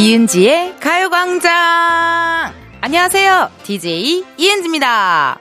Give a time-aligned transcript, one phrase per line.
[0.00, 1.52] 이은지의 가요광장!
[2.80, 3.50] 안녕하세요.
[3.64, 5.38] DJ 이은지입니다.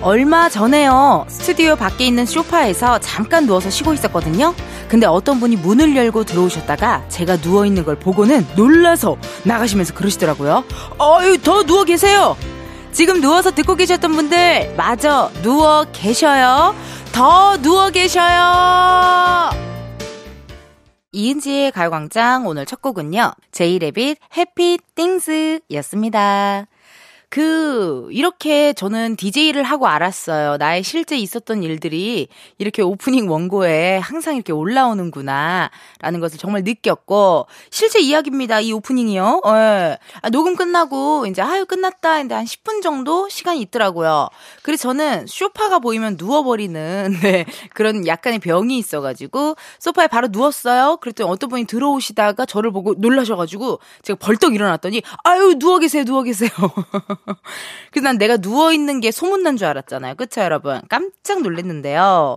[0.00, 1.26] 얼마 전에요.
[1.28, 4.54] 스튜디오 밖에 있는 소파에서 잠깐 누워서 쉬고 있었거든요.
[4.88, 10.64] 근데 어떤 분이 문을 열고 들어오셨다가 제가 누워 있는 걸 보고는 놀라서 나가시면서 그러시더라고요.
[10.98, 12.36] 어유, 더 누워 계세요!
[12.90, 16.74] 지금 누워서 듣고 계셨던 분들, 마저 누워 계셔요.
[17.12, 19.50] 더 누워 계셔요!
[21.12, 23.32] 이은지의 가요광장 오늘 첫 곡은요.
[23.52, 26.66] 제이레빗 해피 띵스 였습니다.
[27.30, 30.56] 그, 이렇게 저는 DJ를 하고 알았어요.
[30.56, 35.70] 나의 실제 있었던 일들이 이렇게 오프닝 원고에 항상 이렇게 올라오는구나.
[36.00, 38.60] 라는 것을 정말 느꼈고, 실제 이야기입니다.
[38.60, 39.42] 이 오프닝이요.
[39.46, 39.98] 예.
[40.22, 42.14] 아, 녹음 끝나고, 이제, 아유, 끝났다.
[42.14, 44.28] 했는데 한 10분 정도 시간이 있더라고요.
[44.62, 50.96] 그래서 저는 쇼파가 보이면 누워버리는, 네, 그런 약간의 병이 있어가지고, 소파에 바로 누웠어요.
[50.96, 56.48] 그랬더니 어떤 분이 들어오시다가 저를 보고 놀라셔가지고, 제가 벌떡 일어났더니, 아유, 누워 계세요, 누워 계세요.
[57.90, 60.14] 그래서 난 내가 누워있는 게 소문난 줄 알았잖아요.
[60.16, 60.80] 그쵸, 여러분?
[60.88, 62.36] 깜짝 놀랐는데요.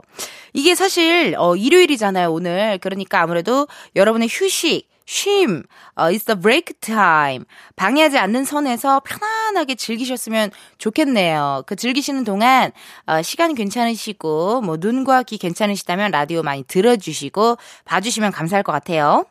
[0.53, 2.77] 이게 사실, 어, 일요일이잖아요, 오늘.
[2.79, 5.63] 그러니까 아무래도 여러분의 휴식, 쉼,
[5.95, 7.45] 어, it's the break time.
[7.75, 11.63] 방해하지 않는 선에서 편안하게 즐기셨으면 좋겠네요.
[11.65, 12.71] 그 즐기시는 동안,
[13.07, 19.25] 어, 시간 괜찮으시고, 뭐, 눈과 귀 괜찮으시다면 라디오 많이 들어주시고, 봐주시면 감사할 것 같아요.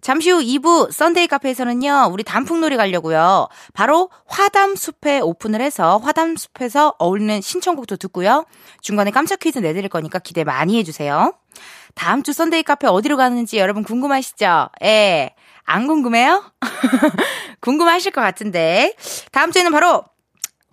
[0.00, 3.48] 잠시 후 2부 썬데이 카페에서는요, 우리 단풍놀이 가려고요.
[3.74, 8.44] 바로 화담숲에 오픈을 해서 화담숲에서 어울리는 신청곡도 듣고요.
[8.80, 11.34] 중간에 깜짝 퀴즈 내드릴 거니까 기대 많이 해주세요.
[11.94, 14.68] 다음 주 썬데이 카페 어디로 가는지 여러분 궁금하시죠?
[14.84, 15.34] 예.
[15.64, 16.44] 안 궁금해요?
[17.60, 18.94] 궁금하실 것 같은데.
[19.32, 20.04] 다음 주에는 바로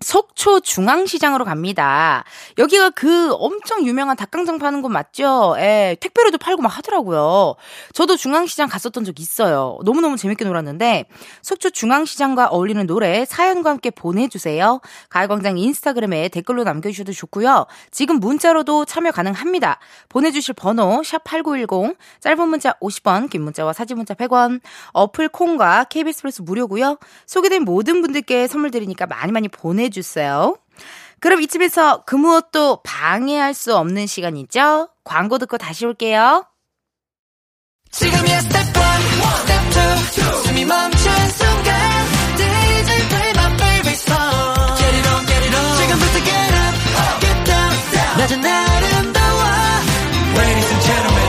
[0.02, 2.26] 속초 중앙시장으로 갑니다.
[2.58, 5.56] 여기가 그 엄청 유명한 닭강정 파는 곳 맞죠?
[5.58, 7.56] 예, 택배로도 팔고 막 하더라고요.
[7.94, 9.80] 저도 중앙시장 갔었던 적 있어요.
[9.86, 11.06] 너무너무 재밌게 놀았는데,
[11.42, 14.82] 속초 중앙시장과 어울리는 노래 사연과 함께 보내주세요.
[15.10, 17.66] 가요광장 인스타그램에 댓글로 남겨주셔도 좋고요.
[17.90, 19.80] 지금 문자로도 참여 가능합니다.
[20.10, 24.60] 보내주실 번호, 샵8910, 짧은 문자 50원, 긴 문자와 사진 문자 100원,
[24.92, 26.98] 어플 콩과 KBS 플러스 무료고요.
[27.28, 30.58] 소개된 모든 분들께 선물 드리니까 많이 많이 보내 보내주세요.
[31.20, 34.90] 그럼 이쯤에서 그 무엇도 방해할 수 없는 시간이죠?
[35.04, 36.46] 광고 듣고 다시 올게요.
[37.92, 38.74] 지금이야 스텝 1,
[39.40, 39.64] 스텝
[40.18, 45.78] 2, 숨이 멈춘 순간 DJ play my favorite song Get it on, get it on
[45.80, 46.76] 지금부터 get up,
[47.22, 49.42] get down 낮은 아름다워
[50.36, 51.26] Ladies and gentlemen,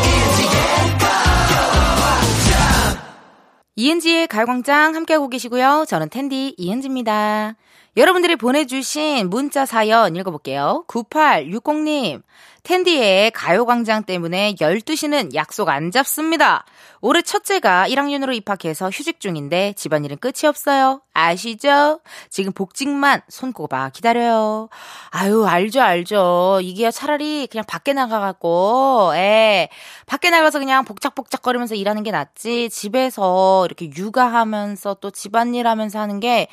[3.78, 5.84] 이은지의 가요광장 함께하고 계시고요.
[5.86, 7.54] 저는 텐디 이은지입니다.
[7.96, 10.84] 여러분들이 보내주신 문자 사연 읽어볼게요.
[10.86, 12.22] 9860님,
[12.62, 16.66] 텐디의 가요광장 때문에 12시는 약속 안 잡습니다.
[17.00, 21.00] 올해 첫째가 1학년으로 입학해서 휴직 중인데 집안일은 끝이 없어요.
[21.14, 22.00] 아시죠?
[22.28, 24.68] 지금 복직만 손꼽아 기다려요.
[25.10, 26.58] 아유, 알죠, 알죠.
[26.62, 29.68] 이게 차라리 그냥 밖에 나가갖고, 예.
[30.04, 32.68] 밖에 나가서 그냥 복작복작거리면서 일하는 게 낫지.
[32.68, 36.48] 집에서 이렇게 육아하면서 또 집안일 하면서 하는 게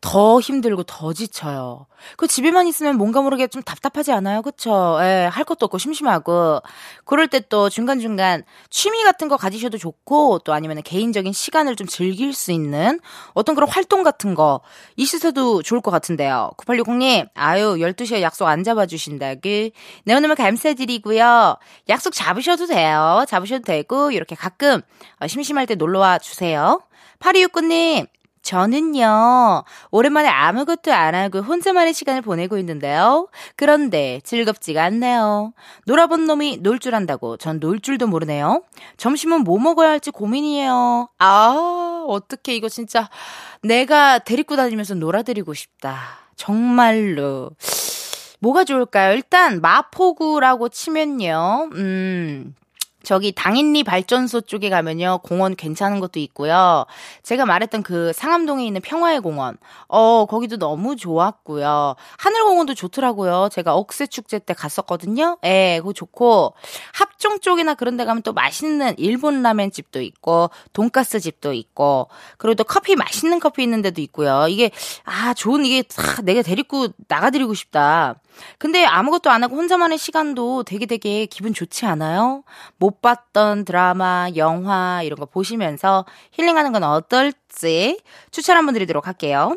[0.00, 1.86] 더 힘들고 더 지쳐요.
[2.16, 4.42] 그 집에만 있으면 뭔가 모르게 좀 답답하지 않아요?
[4.42, 4.98] 그쵸?
[5.00, 6.60] 예, 할 것도 없고 심심하고.
[7.04, 12.32] 그럴 때 또 중간중간 취미 같은 거 가지셔도 좋고, 또 아니면 개인적인 시간을 좀 즐길
[12.32, 13.00] 수 있는
[13.32, 14.60] 어떤 그런 활동 같은 거
[14.96, 16.50] 있으셔도 좋을 것 같은데요.
[16.58, 19.40] 9860님, 아유, 12시에 약속 안 잡아주신다고.
[19.42, 21.56] 네, 오늘 감사드리고요.
[21.88, 23.24] 약속 잡으셔도 돼요.
[23.28, 24.82] 잡으셔도 되고, 이렇게 가끔
[25.20, 26.80] 어, 심심할 때 놀러와 주세요.
[27.20, 28.06] 8269님,
[28.48, 33.28] 저는요, 오랜만에 아무것도 안 하고 혼자만의 시간을 보내고 있는데요.
[33.56, 35.52] 그런데 즐겁지가 않네요.
[35.84, 38.62] 놀아본 놈이 놀 줄 안다고 전 놀 줄도 모르네요.
[38.96, 41.10] 점심은 뭐 먹어야 할지 고민이에요.
[41.18, 43.10] 아, 어떻게 이거 진짜
[43.62, 45.98] 내가 데리고 다니면서 놀아드리고 싶다.
[46.36, 47.50] 정말로.
[48.38, 49.12] 뭐가 좋을까요?
[49.14, 51.68] 일단 마포구라고 치면요.
[51.74, 52.54] 음,
[53.08, 55.20] 저기 당인리 발전소 쪽에 가면요.
[55.22, 56.84] 공원 괜찮은 것도 있고요.
[57.22, 59.56] 제가 말했던 그 상암동에 있는 평화의 공원.
[59.86, 61.96] 어, 거기도 너무 좋았고요.
[62.18, 63.48] 하늘공원도 좋더라고요.
[63.50, 65.38] 제가 억새 축제 때 갔었거든요.
[65.46, 66.52] 예, 그거 좋고
[66.92, 72.56] 합정 쪽이나 그런 데 가면 또 맛있는 일본 라멘 집도 있고 돈가스 집도 있고 그리고
[72.56, 74.48] 또 커피 맛있는 커피 있는 데도 있고요.
[74.50, 74.70] 이게
[75.04, 78.16] 아, 좋은 이게 아, 내가 데리고 나가 드리고 싶다.
[78.58, 82.42] 근데 아무것도 안 하고 혼자만의 시간도 되게 되게 기분 좋지 않아요?
[82.78, 88.00] 못못 봤던 드라마, 영화 이런 거 보시면서 힐링하는 건 어떨지
[88.30, 89.56] 추천 한번 드리도록 할게요.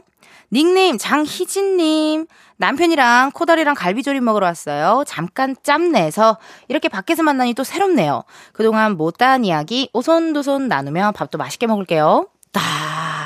[0.54, 5.04] 닉네임 장희진님 남편이랑 코다리랑 갈비조림 먹으러 왔어요.
[5.08, 6.38] 잠깐 짬 내서
[6.68, 8.24] 이렇게 밖에서 만나니 또 새롭네요.
[8.52, 12.28] 그동안 못다한 이야기 오손도손 나누며 밥도 맛있게 먹을게요.
[12.52, 13.21] 따.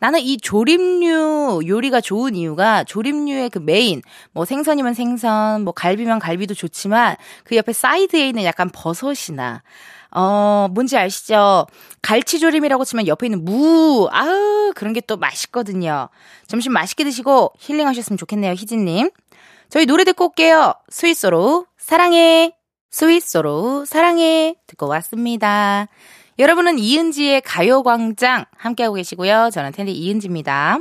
[0.00, 6.54] 나는 이 조림류 요리가 좋은 이유가 조림류의 그 메인, 뭐 생선이면 생선, 뭐 갈비면 갈비도
[6.54, 9.62] 좋지만 그 옆에 사이드에 있는 약간 버섯이나
[10.10, 11.66] 어, 뭔지 아시죠?
[12.02, 16.08] 갈치조림이라고 치면 옆에 있는 무, 아우, 그런 게 또 맛있거든요.
[16.46, 19.10] 점심 맛있게 드시고 힐링하셨으면 좋겠네요, 희진님.
[19.70, 20.74] 저희 노래 듣고 올게요.
[20.88, 22.54] 스위스로 사랑해.
[22.90, 24.54] 스위스로 사랑해.
[24.66, 25.88] 듣고 왔습니다.
[26.38, 29.50] 여러분은 이은지의 가요광장 함께하고 계시고요.
[29.52, 30.78] 저는 텐디 이은지입니다.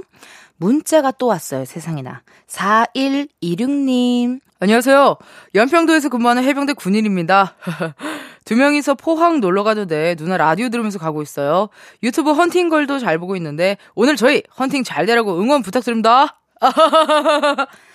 [0.57, 2.21] 문자가 또 왔어요, 세상에나.
[2.47, 4.39] 4126님.
[4.59, 5.17] 안녕하세요.
[5.55, 7.55] 연평도에서 근무하는 해병대 군인입니다.
[8.45, 11.69] 두 명이서 포항 놀러 가는데 누나 라디오 들으면서 가고 있어요.
[12.03, 16.39] 유튜브 헌팅걸도 잘 보고 있는데 오늘 저희 헌팅 잘 되라고 응원 부탁드립니다.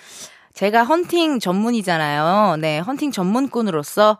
[0.53, 2.57] 제가 헌팅 전문이잖아요.
[2.57, 4.19] 네, 헌팅 전문꾼으로서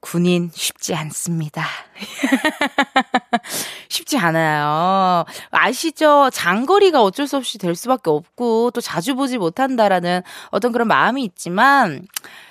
[0.00, 1.64] 군인 쉽지 않습니다.
[3.88, 5.24] 쉽지 않아요.
[5.50, 6.30] 아시죠?
[6.32, 12.06] 장거리가 어쩔 수 없이 될 수밖에 없고 또 자주 보지 못한다라는 어떤 그런 마음이 있지만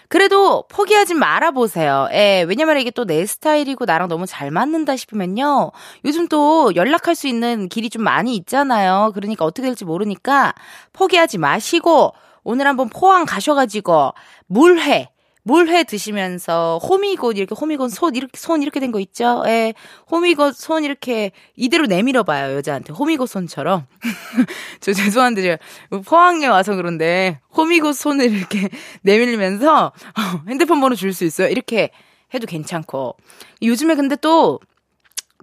[0.09, 2.09] 그래도 포기하지 말아보세요.
[2.11, 5.71] 예, 왜냐면 이게 또 내 스타일이고 나랑 너무 잘 맞는다 싶으면요.
[6.03, 9.11] 요즘 또 연락할 수 있는 길이 좀 많이 있잖아요.
[9.13, 10.53] 그러니까 어떻게 될지 모르니까
[10.91, 12.13] 포기하지 마시고
[12.43, 14.13] 오늘 한번 포항 가셔가지고
[14.47, 15.09] 물회
[15.43, 19.41] 물회 드시면서 호미곶 이렇게 호미곶 손 이렇게 손 이렇게 된 거 있죠?
[19.47, 19.73] 예.
[20.11, 22.93] 호미곶 손 이렇게 이대로 내밀어 봐요, 여자한테.
[22.93, 23.87] 호미곶 손처럼.
[24.81, 25.57] 저 죄송한데 제가
[26.05, 28.69] 포항에 와서 그런데 호미곶 손을 이렇게
[29.01, 29.91] 내밀면서 어,
[30.47, 31.47] 핸드폰 번호 줄 수 있어요.
[31.47, 31.89] 이렇게
[32.35, 33.17] 해도 괜찮고.
[33.63, 34.59] 요즘에 근데 또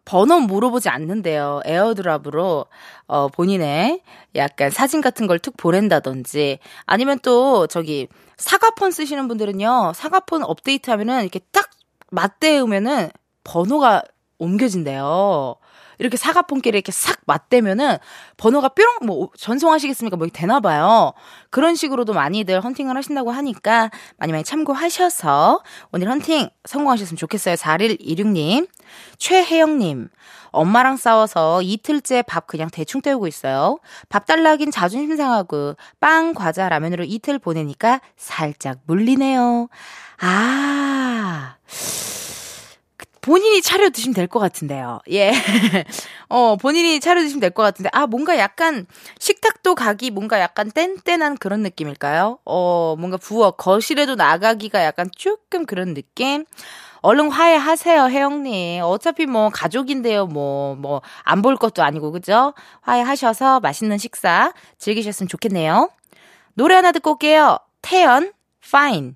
[0.09, 1.61] 번호 물어보지 않는데요.
[1.67, 2.65] 에어드랍으로
[3.07, 4.01] 어 본인의
[4.37, 8.09] 약간 사진 같은 걸 툭 보낸다든지 아니면 또 저기
[8.39, 9.93] 사과폰 쓰시는 분들은요.
[9.95, 11.69] 사과폰 업데이트하면은 이렇게 딱
[12.11, 13.11] 맞대우면은
[13.45, 14.03] 번호가
[14.39, 15.57] 옮겨진대요.
[15.99, 17.99] 이렇게 사과폰끼리 이렇게 싹 맞대면은
[18.37, 20.17] 번호가 뾰롱 뭐 전송하시겠습니까?
[20.17, 21.13] 뭐 되나 봐요.
[21.51, 25.63] 그런 식으로도 많이들 헌팅을 하신다고 하니까 많이 많이 참고하셔서
[25.93, 27.55] 오늘 헌팅 성공하셨으면 좋겠어요.
[27.57, 28.69] 4126님.
[29.19, 30.09] 최혜영님.
[30.51, 33.79] 엄마랑 싸워서 이틀째 밥 그냥 대충 때우고 있어요.
[34.09, 39.69] 밥 달라긴 자존심 상하고 빵, 과자, 라면으로 이틀 보내니까 살짝 물리네요.
[40.21, 41.57] 아.
[43.29, 45.01] 본인이 차려 드시면 될 것 같은데요.
[45.11, 45.33] 예.
[46.31, 48.87] 어, 본인이 차려 드시면 될 것 같은데, 아, 뭔가 약간,
[49.19, 52.39] 식탁도 가기 뭔가 약간 뗀뗀한 그런 느낌일까요?
[52.47, 56.47] 어, 뭔가 부엌, 거실에도 나가기가 약간 조금 그런 느낌?
[57.03, 58.83] 얼른 화해하세요, 혜영님.
[58.83, 62.55] 어차피 뭐 가족인데요, 뭐, 뭐, 안 볼 것도 아니고, 그죠?
[62.81, 65.91] 화해하셔서 맛있는 식사 즐기셨으면 좋겠네요.
[66.55, 67.59] 노래 하나 듣고 올게요.
[67.83, 68.33] 태연,
[68.65, 69.15] fine.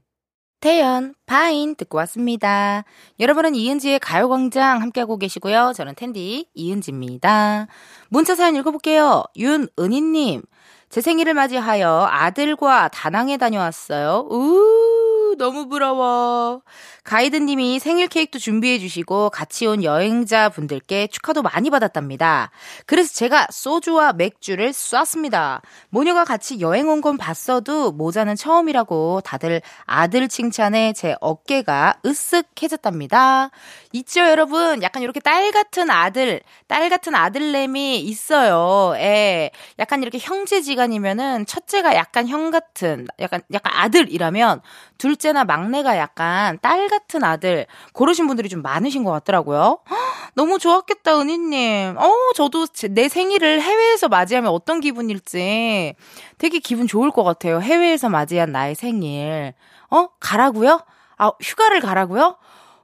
[0.62, 2.84] 태연, 파인 듣고 왔습니다.
[3.18, 5.72] 여러분은 이은지의 가요광장 함께하고 계시고요.
[5.74, 7.66] 저는 텐디 이은지입니다.
[8.10, 9.24] 문자 사연 읽어볼게요.
[9.36, 10.42] 윤은희님,
[10.88, 14.28] 제 생일을 맞이하여 아들과 다낭에 다녀왔어요.
[14.30, 16.62] 우 너무 부러워.
[17.04, 22.50] 가이드님이 생일 케이크도 준비해 주시고 같이 온 여행자 분들께 축하도 많이 받았답니다.
[22.86, 25.62] 그래서 제가 소주와 맥주를 쐈습니다.
[25.90, 33.50] 모녀가 같이 여행 온 건 봤어도 모자는 처음이라고 다들 아들 칭찬에 제 어깨가 으쓱해졌답니다.
[33.92, 34.82] 있죠, 여러분?
[34.82, 38.94] 약간 이렇게 딸 같은 아들, 딸 같은 아들내미 있어요.
[38.98, 39.50] 예.
[39.78, 44.60] 약간 이렇게 형제지간이면은 첫째가 약간 형 같은, 약간, 약간 아들이라면
[44.98, 49.78] 둘째 나 막내가 약간 딸 같은 아들 고르신 분들이 좀 많으신 것 같더라고요.
[50.34, 51.96] 너무 좋았겠다, 은희님.
[51.98, 55.94] 어, 저도 내 생일을 해외에서 맞이하면 어떤 기분일지
[56.38, 57.60] 되게 기분 좋을 것 같아요.
[57.60, 59.54] 해외에서 맞이한 나의 생일.
[59.90, 60.08] 어?
[60.18, 60.80] 가라고요?
[61.18, 62.36] 아, 휴가를 가라고요?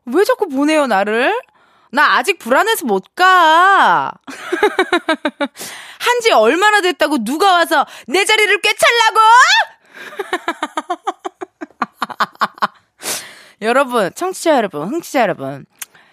[0.04, 1.34] 왜 자꾸 보내요, 나를?
[1.90, 4.12] 나 아직 불안해서 못 가.
[5.98, 9.20] 한지 얼마나 됐다고 누가 와서 내 자리를 꿰찰라고?
[13.62, 15.66] 여러분, 청취자 여러분, 흥취자 여러분.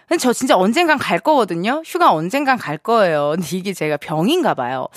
[0.08, 1.82] 근데 저 진짜 언젠간 갈 거거든요?
[1.86, 3.34] 휴가 언젠간 갈 거예요.
[3.38, 4.88] 근데 이게 제가 병인가 봐요.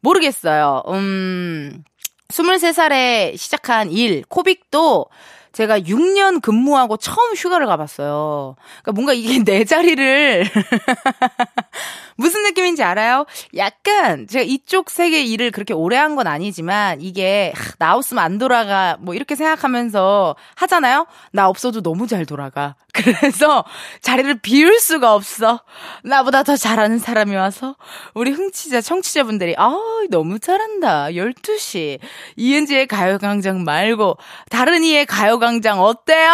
[0.00, 0.82] 모르겠어요.
[0.88, 1.84] 음,
[2.28, 5.06] 23살에 시작한 일, 코빅도
[5.52, 8.56] 제가 6년 근무하고 처음 휴가를 가봤어요.
[8.82, 10.44] 그러니까 뭔가 이게 내 자리를
[12.16, 13.26] 무슨 느낌인지 알아요?
[13.56, 18.98] 약간 제가 이쪽 세계 일을 그렇게 오래 한 건 아니지만 이게 나 없으면 안 돌아가
[19.00, 21.06] 뭐 이렇게 생각하면서 하잖아요.
[21.32, 22.74] 나 없어도 너무 잘 돌아가.
[22.92, 23.64] 그래서
[24.02, 25.62] 자리를 비울 수가 없어.
[26.04, 27.76] 나보다 더 잘하는 사람이 와서
[28.12, 29.74] 우리 흥치자 청취자분들이 아
[30.10, 31.06] 너무 잘한다.
[31.12, 31.98] 12시
[32.36, 34.18] 이은지의 가요광장 말고
[34.50, 36.30] 다른 이의 가요 광장 어때요?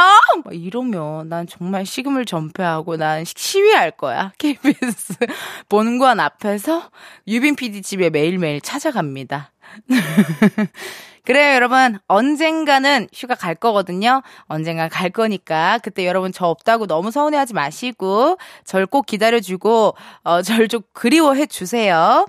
[0.53, 4.33] 이러면 난 정말 식음을 전폐하고 난 시위할 거야.
[4.37, 5.15] KBS
[5.71, 6.91] 본관 앞에서
[7.27, 9.51] 유빈 PD 집에 매일매일 찾아갑니다.
[11.25, 11.99] 그래요, 여러분.
[12.07, 14.21] 언젠가는 휴가 갈 거거든요.
[14.45, 18.37] 언젠가 갈 거니까 그때 여러분 저 없다고 너무 서운해하지 마시고
[18.67, 22.27] 절 꼭 기다려주고 어, 절 좀 그리워해 주세요.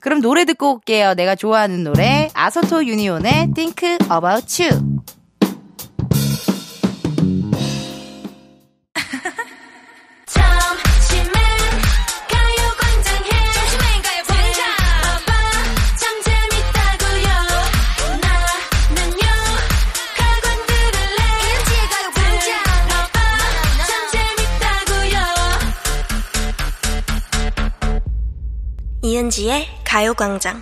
[0.00, 1.12] 그럼 노래 듣고 올게요.
[1.12, 4.80] 내가 좋아하는 노래 아서토 유니온의 Think About You.
[29.14, 30.60] 이은지의 가요광장.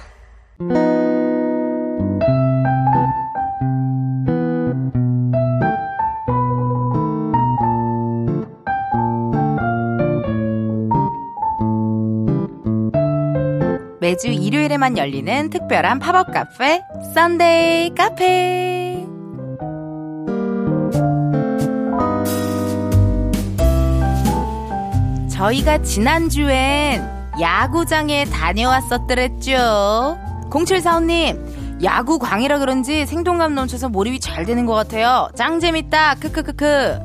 [14.00, 16.82] 매주 일요일에만 열리는 특별한 팝업 카페
[17.14, 19.06] 썬데이 카페
[25.30, 30.18] 저희가 지난주엔 야구장에 다녀왔었더랬죠.
[30.50, 35.28] 0745님, 야구 광이라 그런지 생동감 넘쳐서 몰입이 잘 되는 것 같아요.
[35.34, 36.16] 짱 재밌다.
[36.16, 36.98] 크크크크.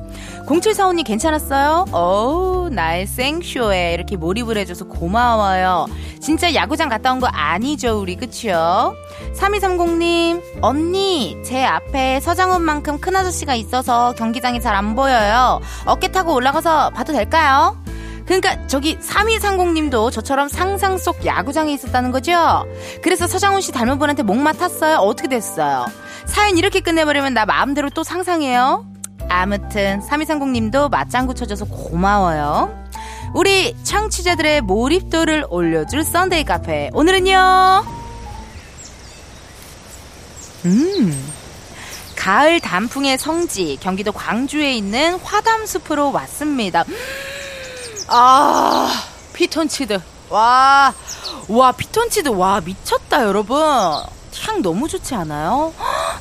[0.48, 1.86] 0745님 괜찮았어요?
[1.92, 5.88] 어우, 나의 생쇼에 이렇게 몰입을 해줘서 고마워요.
[6.22, 8.96] 진짜 야구장 갔다 온 거 아니죠, 우리, 그쵸?
[9.36, 15.60] 3230님, 언니, 제 앞에 서장훈만큼 큰 아저씨가 있어서 경기장이 잘 안 보여요.
[15.86, 17.76] 어깨 타고 올라가서 봐도 될까요?
[18.28, 22.66] 그러니까 저기 3230님도 저처럼 상상 속 야구장에 있었다는 거죠?
[23.02, 24.98] 그래서 서장훈 씨 닮은 분한테 목마 탔어요?
[24.98, 25.86] 어떻게 됐어요?
[26.26, 28.86] 사연 이렇게 끝내버리면 나 마음대로 또 상상해요?
[29.30, 32.88] 아무튼 3230님도 맞장구 쳐줘서 고마워요.
[33.34, 37.86] 우리 청취자들의 몰입도를 올려줄 썬데이 카페 오늘은요
[40.66, 41.34] 음
[42.16, 46.84] 가을 단풍의 성지 경기도 광주에 있는 화담숲으로 왔습니다
[48.08, 50.00] 아, 피톤치드.
[50.30, 50.94] 와,
[51.48, 52.30] 와, 피톤치드.
[52.30, 53.60] 와, 미쳤다, 여러분.
[54.40, 55.74] 향 너무 좋지 않아요?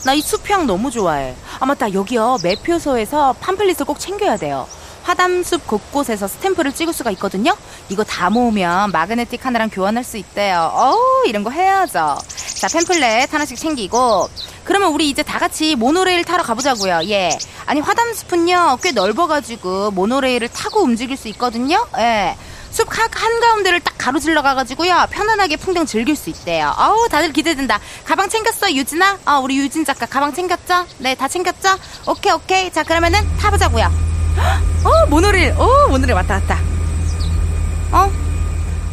[0.05, 1.35] 나 이 숲향 너무 좋아해.
[1.61, 1.93] 아, 맞다.
[1.93, 2.39] 여기요.
[2.43, 4.67] 매표소에서 팜플릿을 꼭 챙겨야 돼요.
[5.03, 7.55] 화담숲 곳곳에서 스탬프를 찍을 수가 있거든요?
[7.89, 10.71] 이거 다 모으면 마그네틱 하나랑 교환할 수 있대요.
[10.75, 12.19] 어우, 이런 거 해야죠.
[12.57, 14.29] 자, 팸플렛 하나씩 챙기고.
[14.67, 17.03] 그러면 우리 이제 다 같이 모노레일 타러 가보자고요.
[17.09, 17.31] 예.
[17.67, 21.87] 아니, 화담숲은요, 꽤 넓어가지고 모노레일을 타고 움직일 수 있거든요?
[21.99, 22.37] 예.
[22.73, 25.07] 숲 한가운데를 딱 가로질러 가가지고요.
[25.11, 26.75] 편안하게 풍경 즐길 수 있대요.
[26.77, 27.81] 어우, 다들 기대된다.
[28.05, 29.19] 가방 챙겼어, 유진아?
[29.25, 30.85] 어, 우리 유진 작가 가방 챙겼죠?
[30.99, 31.71] 네, 다 챙겼죠?
[32.07, 32.71] 오케이, 오케이.
[32.73, 33.87] 자, 그러면은 타보자고요.
[34.85, 35.55] 어, 모노릴.
[35.57, 36.59] 어, 모노릴 왔다, 왔다.
[37.93, 38.11] 어?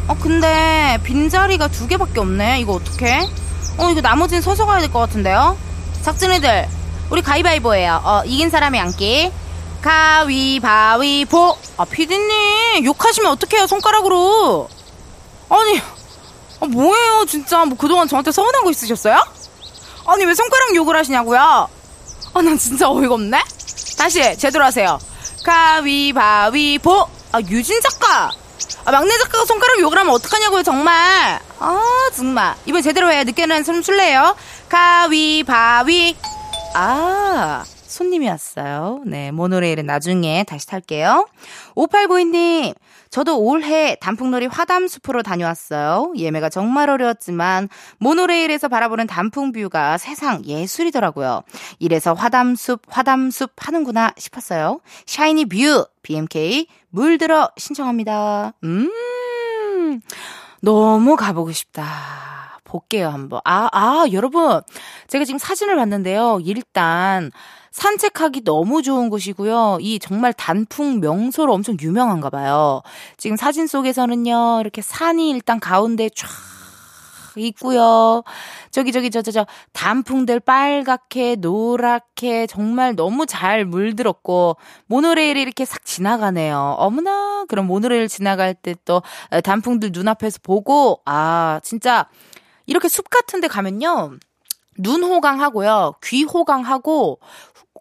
[0.08, 2.60] 어, 근데 빈자리가 두 개밖에 없네.
[2.60, 3.28] 이거 어떡해?
[3.76, 5.58] 어, 이거 나머지는 서서 가야 될 것 같은데요?
[6.04, 6.68] 작진이들,
[7.08, 8.02] 우리 가위바위보예요.
[8.04, 9.32] 어, 이긴 사람이 앉기.
[9.80, 11.56] 가위바위보.
[11.78, 14.68] 아, 피디님, 욕하시면 어떡해요, 손가락으로.
[15.48, 15.80] 아니,
[16.60, 17.64] 아, 뭐예요, 진짜.
[17.64, 19.18] 뭐 그동안 저한테 서운한 거 있으셨어요?
[20.06, 21.40] 아니, 왜 손가락 욕을 하시냐고요?
[22.34, 23.42] 아, 난 진짜 어이가 없네?
[23.96, 24.98] 다시, 제대로 하세요.
[25.42, 27.08] 가위바위보.
[27.32, 28.30] 아, 유진 작가.
[28.84, 31.40] 아, 막내 작가가 손가락 욕을 하면 어떡하냐고요, 정말.
[31.58, 32.54] 아, 정말.
[32.66, 33.24] 이번 제대로 해.
[33.24, 34.36] 늦게는 좀 술래요.
[34.68, 36.16] 가위바위.
[36.74, 39.02] 아, 손님이 왔어요.
[39.06, 41.28] 네, 모노레일은 나중에 다시 탈게요.
[41.76, 42.74] 5892님,
[43.10, 46.14] 저도 올해 단풍놀이 화담숲으로 다녀왔어요.
[46.16, 47.68] 예매가 정말 어려웠지만
[47.98, 51.42] 모노레일에서 바라보는 단풍 뷰가 세상 예술이더라고요.
[51.78, 54.80] 이래서 화담숲 화담숲 하는구나 싶었어요.
[55.06, 58.54] 샤이니 View BMK 물들어 신청합니다.
[58.64, 58.90] 음.
[60.60, 61.84] 너무 가보고 싶다.
[62.74, 63.40] 볼게요, 한번.
[63.44, 64.60] 아, 아, 여러분.
[65.06, 66.40] 제가 지금 사진을 봤는데요.
[66.44, 67.30] 일단,
[67.70, 69.78] 산책하기 너무 좋은 곳이고요.
[69.80, 72.82] 이 정말 단풍 명소로 엄청 유명한가 봐요.
[73.16, 76.28] 지금 사진 속에서는요, 이렇게 산이 일단 가운데 쫙
[77.36, 78.22] 있고요.
[78.70, 85.84] 저기 저기 저 저 저 단풍들 빨갛게 노랗게 정말 너무 잘 물들었고 모노레일이 이렇게 싹
[85.84, 86.76] 지나가네요.
[86.78, 89.02] 어머나 그럼 모노레일 지나갈 때 또
[89.42, 92.06] 단풍들 눈앞에서 보고 아 진짜
[92.66, 94.18] 이렇게 숲 같은 데 가면요.
[94.78, 95.94] 눈 호강하고요.
[96.04, 97.20] 귀 호강하고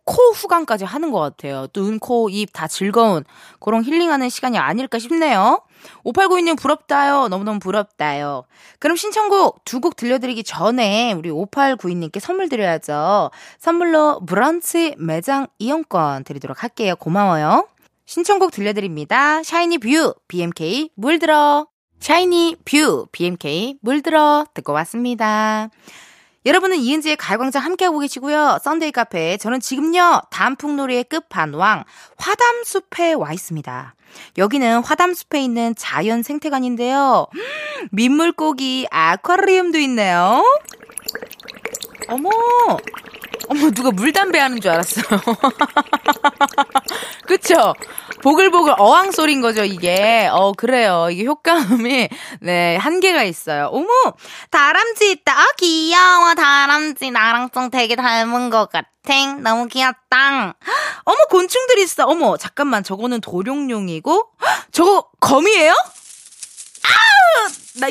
[0.06, 1.68] 코 후강까지 하는 것 같아요.
[1.68, 3.24] 눈, 코, 입 다 즐거운
[3.60, 5.62] 그런 힐링하는 시간이 아닐까 싶네요.
[6.06, 7.30] 5892님 부럽다요.
[7.30, 8.44] 너무너무 부럽다요.
[8.80, 13.32] 그럼 신청곡 두 곡 들려드리기 전에 우리 5892님께 선물 드려야죠.
[13.60, 16.96] 선물로 브런치 매장 이용권 드리도록 할게요.
[16.98, 17.68] 고마워요.
[18.06, 19.42] 신청곡 들려드립니다.
[19.44, 21.68] 샤이니 View, BMK 물들어.
[22.04, 24.46] 샤이니 View, BMK 물들어.
[24.54, 25.70] 듣고 왔습니다.
[26.46, 28.60] 여러분은 이은지의 가요광장 함께하고 계시고요.
[28.62, 29.38] 썬데이 카페.
[29.38, 31.86] 저는 지금요, 단풍놀이의 끝판왕,
[32.18, 33.96] 화담숲에 와 있습니다.
[34.38, 37.28] 여기는 화담숲에 있는 자연 생태관인데요.
[37.92, 40.44] 민물고기 아쿠아리움도 있네요.
[42.10, 42.30] 어머!
[43.50, 45.04] 어머, 누가 물담배 하는 줄 알았어요.
[47.28, 47.74] 그쵸?
[48.22, 50.28] 보글보글 어항 소리인 거죠, 이게.
[50.32, 51.08] 어, 그래요.
[51.12, 52.10] 이게 효과음이,
[52.42, 53.70] 네, 한계가 있어요.
[53.72, 53.88] 어머,
[54.50, 55.34] 다람쥐 있다.
[55.34, 56.34] 아, 귀여워.
[56.36, 58.88] 다람쥐 나랑 좀 되게 닮은 것 같아.
[59.42, 60.56] 너무 귀엽다.
[61.04, 62.06] 어머, 곤충들 있어.
[62.06, 62.84] 어머, 잠깐만.
[62.84, 64.30] 저거는 도룡룡이고,
[64.72, 65.74] 저거 거미예요?
[66.84, 67.50] 아우!
[67.80, 67.88] 나,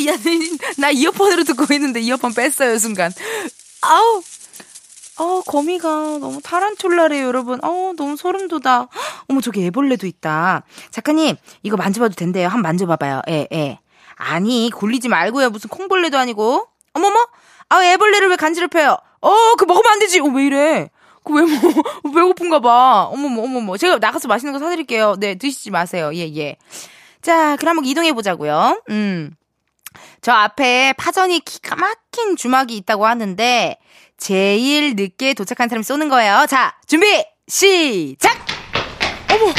[0.78, 3.12] 나 이어폰으로 듣고 있는데 이어폰 뺐어요, 순간.
[3.82, 4.22] 아우!
[5.18, 5.88] 어, 거미가
[6.20, 7.62] 너무 타란툴라래요, 여러분.
[7.62, 8.88] 어, 너무 소름 돋아.
[9.28, 10.62] 어머, 저기 애벌레도 있다.
[10.90, 12.48] 작가님, 이거 만져봐도 된대요.
[12.48, 13.22] 한번 만져봐봐요.
[13.28, 13.78] 예, 예.
[14.16, 15.50] 아니, 굴리지 말고요.
[15.50, 16.66] 무슨 콩벌레도 아니고.
[16.94, 17.26] 어머머?
[17.68, 18.96] 아, 애벌레를 왜 간지럽혀요?
[19.20, 20.20] 어, 그 먹으면 안 되지.
[20.20, 20.90] 어, 왜 이래?
[21.24, 21.72] 그 왜, 뭐,
[22.14, 23.08] 배고픈가 봐.
[23.10, 23.76] 어머머, 어머머.
[23.76, 25.16] 제가 나가서 맛있는 거 사드릴게요.
[25.18, 26.10] 네, 드시지 마세요.
[26.14, 26.56] 예, 예.
[27.20, 28.82] 자, 그럼 한번 이동해보자고요.
[28.90, 29.36] 음.
[30.20, 33.76] 저 앞에 파전이 기가 막힌 주막이 있다고 하는데,
[34.26, 36.46] 제일 늦게 도착한 사람이 쏘는 거예요.
[36.48, 38.38] 자, 준비, 시작!
[39.32, 39.52] 어머,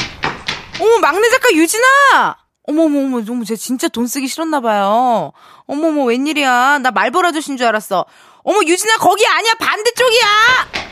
[0.79, 2.37] 어머, 막내 작가 유진아!
[2.65, 5.33] 어머머, 어머, 어머, 쟤 진짜 돈 쓰기 싫었나봐요.
[5.67, 6.79] 어머머, 웬일이야.
[6.81, 8.05] 나 말벌 아저씨인 줄 알았어.
[8.43, 9.51] 어머, 유진아, 거기 아니야!
[9.59, 10.27] 반대쪽이야!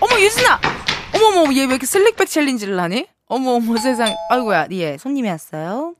[0.01, 0.59] 어머, 유진아!
[1.15, 3.05] 어머머, 얘 왜 이렇게 슬릭백 챌린지를 하니?
[3.27, 4.13] 어머, 어머, 세상.
[4.31, 5.93] 아이고야, 예, 손님이 왔어요.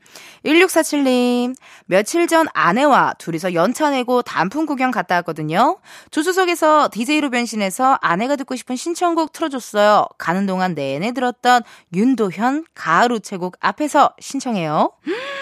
[0.46, 5.78] 1647님, 며칠 전 아내와 둘이서 연차 내고 단풍 구경 갔다 왔거든요.
[6.10, 10.06] 조수석에서 DJ로 변신해서 아내가 듣고 싶은 신청곡 틀어줬어요.
[10.18, 11.62] 가는 동안 내내 들었던
[11.94, 14.92] 윤도현 가을 우체국 앞에서 신청해요.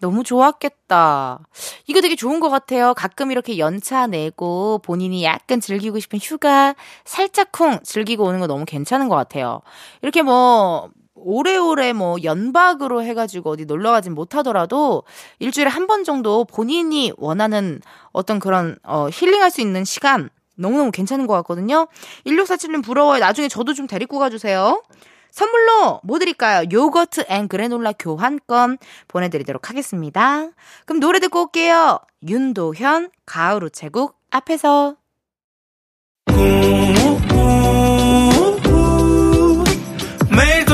[0.00, 1.40] 너무 좋았겠다.
[1.88, 2.94] 이거 되게 좋은 것 같아요.
[2.94, 8.64] 가끔 이렇게 연차 내고 본인이 약간 즐기고 싶은 휴가 살짝 쿵 즐기고 오는 거 너무
[8.64, 9.60] 괜찮은 것 같아요.
[10.02, 10.90] 이렇게 뭐
[11.22, 15.02] 오래오래 뭐 연박으로 해가지고 어디 놀러 가진 못하더라도
[15.38, 17.80] 일주일에 한 번 정도 본인이 원하는
[18.12, 21.86] 어떤 그런 어 힐링할 수 있는 시간 너무너무 괜찮은 것 같거든요.
[22.26, 23.20] 1647님 부러워요.
[23.20, 24.82] 나중에 저도 좀 데리고 가주세요.
[25.30, 26.66] 선물로 뭐 드릴까요?
[26.72, 30.48] 요거트 앤 그래놀라 교환권 보내드리도록 하겠습니다.
[30.84, 32.00] 그럼 노래 듣고 올게요.
[32.26, 34.96] 윤도현 가을 우체국 앞에서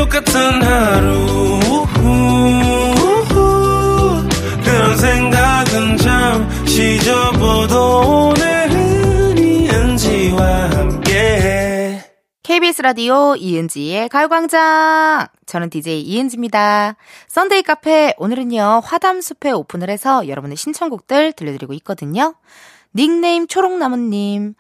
[0.05, 1.61] 똑같은 하루
[4.63, 12.03] 그런 생각은 잠시 접어도 오늘은 이은지와 함께
[12.43, 16.97] KBS 라디오 이은지의 가요광장 저는 DJ 이은지입니다.
[17.29, 22.35] 썬데이 카페 오늘은요 화담숲에 오픈을 해서 여러분의 신청곡들 들려드리고 있거든요.
[22.95, 24.55] 닉네임 초록나무님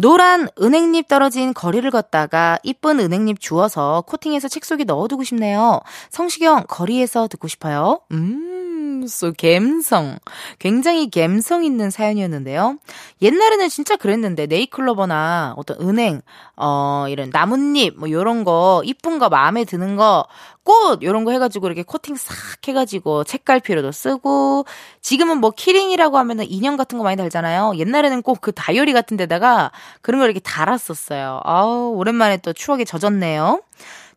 [0.00, 5.80] 노란 은행잎 떨어진 거리를 걷다가 이쁜 은행잎 주워서 코팅해서 책 속에 넣어두고 싶네요.
[6.08, 8.00] 성시경 거리에서 듣고 싶어요.
[8.12, 8.59] 음,
[9.06, 10.18] so 갬성.
[10.58, 12.78] 굉장히 갬성 있는 사연이었는데요.
[13.22, 16.20] 옛날에는 진짜 그랬는데 네잎클로버나 어떤 은행,
[16.56, 20.26] 어 이런 나뭇잎 뭐 요런 거 이쁜 거 마음에 드는 거
[20.62, 22.34] 꽃 요런 거 해가지고 이렇게 코팅 싹
[22.68, 24.66] 해가지고 책갈피로도 쓰고
[25.00, 27.72] 지금은 뭐 키링이라고 하면은 인형 같은 거 많이 달잖아요.
[27.76, 31.40] 옛날에는 꼭 그 다이어리 같은 데다가 그런 걸 이렇게 달았었어요.
[31.44, 33.62] 아우 오랜만에 또 추억에 젖었네요.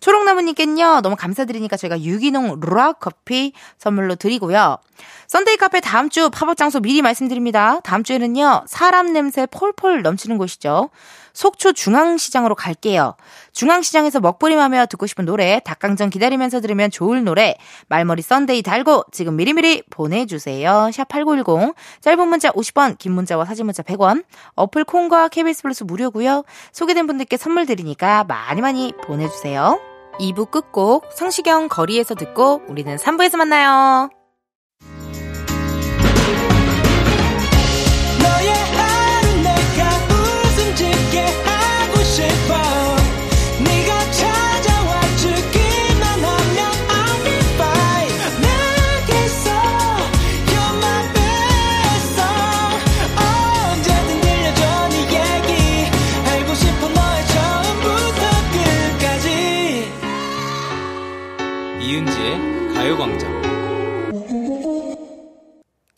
[0.03, 4.77] 초록나무님께는요, 너무 감사드리니까 제가 유기농 루아 커피 선물로 드리고요.
[5.27, 7.79] 썬데이 카페 다음 주 팝업 장소 미리 말씀드립니다.
[7.83, 10.89] 다음 주에는요, 사람 냄새 폴폴 넘치는 곳이죠.
[11.31, 13.15] 속초 중앙시장으로 갈게요.
[13.53, 17.55] 중앙시장에서 먹부림하며 듣고 싶은 노래, 닭강정 기다리면서 들으면 좋을 노래,
[17.87, 20.91] 말머리 썬데이 달고 지금 미리미리 보내주세요.
[20.91, 26.43] 샵 8910, 짧은 문자 50원, 긴 문자와 사진 문자 100원, 어플 콩과 KBS 플러스 무료고요.
[26.73, 29.92] 소개된 분들께 선물 드리니까 많이 많이 보내주세요.
[30.19, 34.09] 2부 끝곡 성시경 거리에서 듣고 우리는 3부에서 만나요.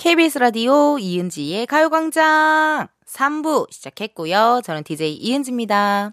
[0.06, 4.62] KBS 라디오 이은지의 가요광장 3부 시작했고요.
[4.63, 6.12] 저는 DJ 이은지입니다.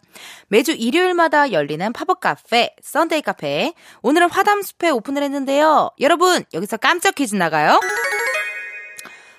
[0.49, 3.75] 매주 일요일마다 열리는 팝업 카페, 썬데이 카페.
[4.01, 5.91] 오늘은 화담숲에 오픈을 했는데요.
[6.01, 7.79] 여러분, 여기서 깜짝 퀴즈 나가요.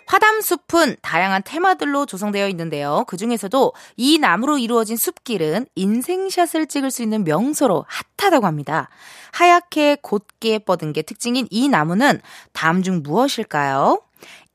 [0.05, 3.05] 화담숲은 다양한 테마들로 조성되어 있는데요.
[3.07, 7.87] 그 중에서도 이 나무로 이루어진 숲길은 인생샷을 찍을 수 있는 명소로
[8.19, 8.89] 핫하다고 합니다.
[9.31, 13.99] 하얗게 곧게 뻗은 게 특징인 이 나무는 다음 중 무엇일까요?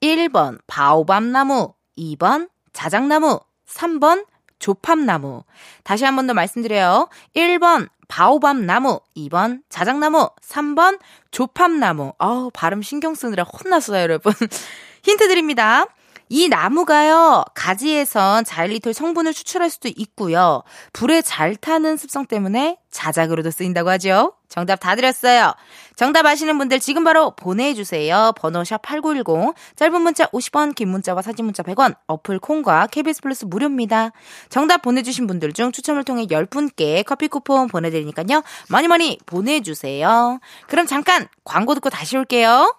[0.01, 4.25] 1번 바오밤나무, 2번 자작나무, 3번
[4.59, 5.45] 조팝나무.
[5.85, 7.09] 다시 한 번 더 말씀드려요.
[7.35, 10.99] 1번 바오밤나무, 2번 자작나무, 3번
[11.31, 12.13] 조팝나무.
[12.19, 14.33] 어우, 발음 신경 쓰느라 혼났어요, 여러분.
[15.05, 15.87] 힌트 드립니다.
[16.29, 20.63] 이 나무가요, 가지에선 자일리톨 성분을 추출할 수도 있고요.
[20.93, 24.35] 불에 잘 타는 습성 때문에 자작으로도 쓰인다고 하죠.
[24.49, 25.55] 정답 다 드렸어요.
[25.95, 28.33] 정답 아시는 분들 지금 바로 보내주세요.
[28.37, 34.11] 번호 샵8910, 짧은 문자 50원, 긴 문자와 사진 문자 100원, 어플 콩과 KBS 플러스 무료입니다.
[34.49, 38.43] 정답 보내주신 분들 중 추첨을 통해 10분께 커피 쿠폰 보내드리니까요.
[38.69, 40.41] 많이 많이 보내주세요.
[40.67, 42.75] 그럼 잠깐 광고 듣고 다시 올게요.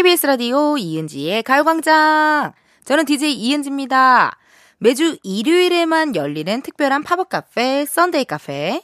[0.00, 2.52] KBS 라디오 이은지의 가요광장.
[2.84, 4.38] 저는 DJ 이은지입니다.
[4.78, 8.80] 매주 일요일에만 열리는 특별한 팝업 카페, Sunday 카페.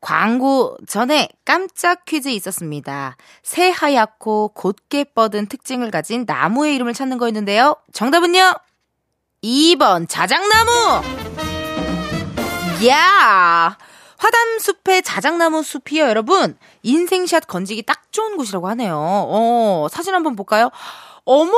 [0.00, 3.16] 광고 전에 깜짝 퀴즈 있었습니다.
[3.42, 7.76] 새하얗고 곧게 뻗은 특징을 가진 나무의 이름을 찾는 거였는데요.
[7.92, 8.54] 정답은요?
[9.42, 10.70] 2번 자작나무!
[12.88, 13.76] 야!
[14.16, 16.58] 화담숲의 자작나무 숲이요, 여러분.
[16.82, 18.96] 인생샷 건지기 딱 좋은 곳이라고 하네요.
[18.98, 20.70] 어, 사진 한번 볼까요?
[21.24, 21.52] 어머!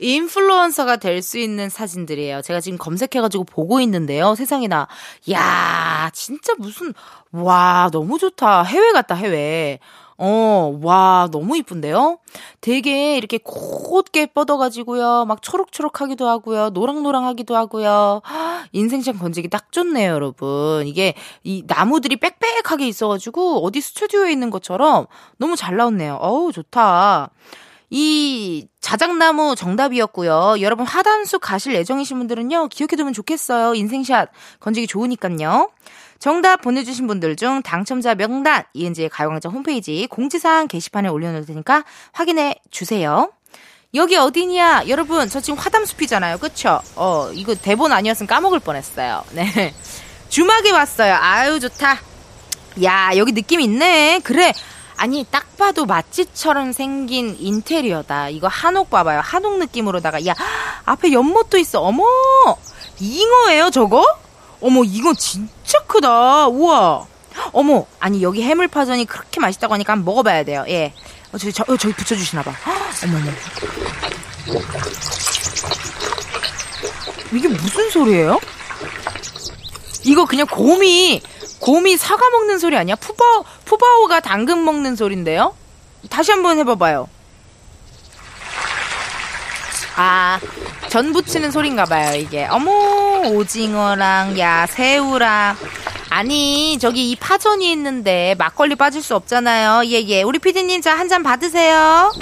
[0.00, 2.42] 인플루언서가 될 수 있는 사진들이에요.
[2.42, 4.34] 제가 지금 검색해가지고 보고 있는데요.
[4.34, 4.86] 세상에나.
[5.32, 6.94] 야 진짜 무슨,
[7.32, 8.62] 와, 너무 좋다.
[8.62, 9.78] 해외 같다, 해외.
[10.20, 12.18] 어, 와, 너무 이쁜데요?
[12.60, 15.24] 되게 이렇게 곧게 뻗어가지고요.
[15.26, 16.70] 막 초록초록하기도 하고요.
[16.70, 18.22] 노랑노랑하기도 하고요.
[18.72, 20.86] 인생샷 건지기 딱 좋네요, 여러분.
[20.86, 25.06] 이게 이 나무들이 빽빽하게 있어가지고 어디 스튜디오에 있는 것처럼
[25.36, 26.18] 너무 잘 나왔네요.
[26.20, 27.30] 어우, 좋다.
[27.90, 30.56] 이 자작나무 정답이었고요.
[30.60, 32.68] 여러분 하단수 가실 예정이신 분들은요.
[32.68, 33.74] 기억해두면 좋겠어요.
[33.74, 35.70] 인생샷 건지기 좋으니까요.
[36.18, 43.30] 정답 보내주신 분들 중 당첨자 명단 이은지의 가요광장 홈페이지 공지사항 게시판에 올려놓을 테니까 확인해 주세요.
[43.94, 44.84] 여기 어디냐?
[44.88, 46.38] 여러분, 저 지금 화담숲이잖아요.
[46.38, 46.82] 그쵸?
[46.94, 49.24] 어, 이거 대본 아니었으면 까먹을 뻔했어요.
[49.32, 49.72] 네.
[50.28, 51.14] 주막에 왔어요.
[51.14, 51.98] 아유, 좋다.
[52.82, 54.20] 야, 여기 느낌 있네.
[54.24, 54.52] 그래.
[54.98, 58.30] 아니, 딱 봐도 맛집처럼 생긴 인테리어다.
[58.30, 59.20] 이거 한옥 봐봐요.
[59.20, 60.26] 한옥 느낌으로다가.
[60.26, 60.34] 야,
[60.84, 61.80] 앞에 연못도 있어.
[61.80, 62.02] 어머!
[62.98, 64.04] 잉어예요, 저거?
[64.60, 66.48] 어머, 이거 진짜 크다.
[66.48, 67.06] 우와.
[67.52, 70.64] 어머, 아니, 여기 해물파전이 그렇게 맛있다고 하니까 한번 먹어봐야 돼요.
[70.66, 70.92] 예.
[71.32, 72.52] 어, 저기, 저, 어, 저기 붙여주시나 봐.
[73.04, 73.30] 어머, 어머.
[77.32, 78.40] 이게 무슨 소리예요?
[80.02, 81.22] 이거 그냥 곰이,
[81.60, 82.94] 곰이 사과 먹는 소리 아니야?
[82.96, 85.54] 푸바오, 푸바오가 당근 먹는 소린데요?
[86.10, 87.08] 다시 한번 해봐봐요.
[89.96, 90.38] 아,
[90.90, 92.46] 전 부치는 소린가 봐요, 이게.
[92.46, 92.70] 어머,
[93.30, 95.56] 오징어랑, 야, 새우랑.
[96.10, 99.82] 아니, 저기 이 파전이 있는데 막걸리 빠질 수 없잖아요.
[99.86, 100.22] 예, 예.
[100.22, 102.12] 우리 피디님, 자, 한 잔 받으세요.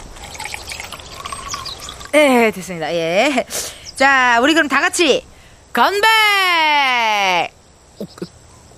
[2.14, 2.92] 예, 됐습니다.
[2.94, 3.44] 예.
[3.94, 5.24] 자, 우리 그럼 다 같이
[5.74, 6.08] 건배!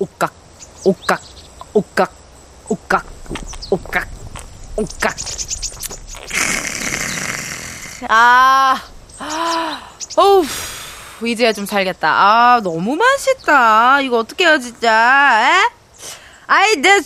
[0.00, 0.32] 옥각,
[0.88, 1.20] 옥각,
[1.74, 2.10] 옥각,
[2.70, 3.04] 옥각,
[3.70, 4.08] 옥각,
[4.74, 5.16] 옥각.
[8.08, 8.82] 아,
[10.16, 10.46] 어우,
[11.26, 12.08] 이제야 좀 살겠다.
[12.08, 14.00] 아, 너무 맛있다.
[14.00, 14.88] 이거 어떻게 해요, 진짜,
[15.42, 15.70] 에?
[16.46, 17.02] 아이, 내,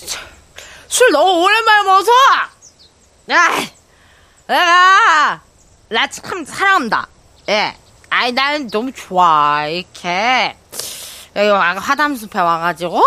[0.87, 2.12] 술 너무 오랜만에 먹어서!
[3.33, 3.49] 야,
[4.47, 5.40] 내가,
[5.88, 7.09] 나 참 사랑한다.
[7.49, 7.77] 예.
[8.11, 9.66] 아이, 난 너무 좋아.
[9.66, 10.57] 이렇게.
[11.35, 13.03] 여기 화담숲에 와가지고,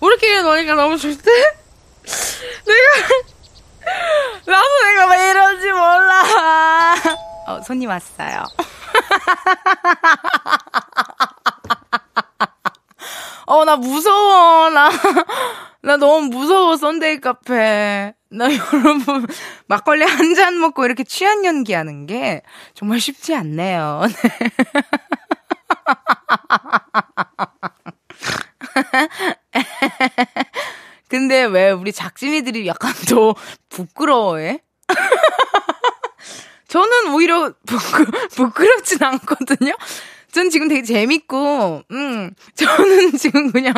[0.00, 1.30] 우리끼리 노니까 너무 좋대?
[2.66, 2.90] 내가,
[4.52, 6.94] 나도 내가 왜 이런지 몰라.
[7.46, 8.44] 어, 손님 왔어요.
[13.46, 14.68] 어, 나 무서워.
[14.70, 14.90] 나,
[15.82, 18.14] 나 너무 무서워, 썬데이 카페.
[18.32, 19.26] 나 여러분,
[19.66, 22.42] 막걸리 한 잔 먹고 이렇게 취한 연기 하는 게
[22.74, 24.02] 정말 쉽지 않네요.
[28.92, 29.08] 네.
[31.08, 33.34] 근데 근데 왜 우리 작진이들이 약간 더
[33.68, 34.60] 부끄러워해?
[36.68, 38.04] 저는 오히려 부끄,
[38.36, 39.72] 부끄럽진 않거든요?
[40.32, 43.74] 전 지금 되게 재밌고, 음, 저는 지금 그냥,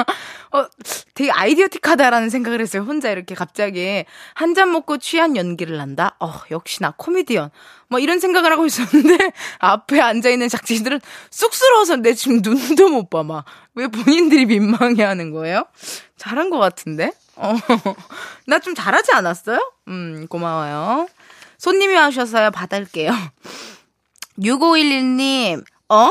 [0.52, 0.66] 어,
[1.14, 2.82] 되게 아이디어틱하다라는 생각을 했어요.
[2.82, 6.14] 혼자 이렇게 갑자기 한 잔 먹고 취한 연기를 한다?
[6.20, 7.50] 어, 역시 나 코미디언.
[7.88, 9.16] 뭐 이런 생각을 하고 있었는데,
[9.60, 13.44] 앞에 앉아있는 작지들은 쑥스러워서 내 지금 눈도 못 봐, 막.
[13.74, 15.64] 왜 본인들이 민망해 하는 거예요?
[16.18, 17.12] 잘한 것 같은데?
[17.36, 17.54] 어,
[18.46, 19.58] 나 좀 잘하지 않았어요?
[19.88, 21.08] 음, 고마워요.
[21.56, 23.12] 손님이 와주셔서요, 받을게요.
[24.38, 26.10] 6511님, 어?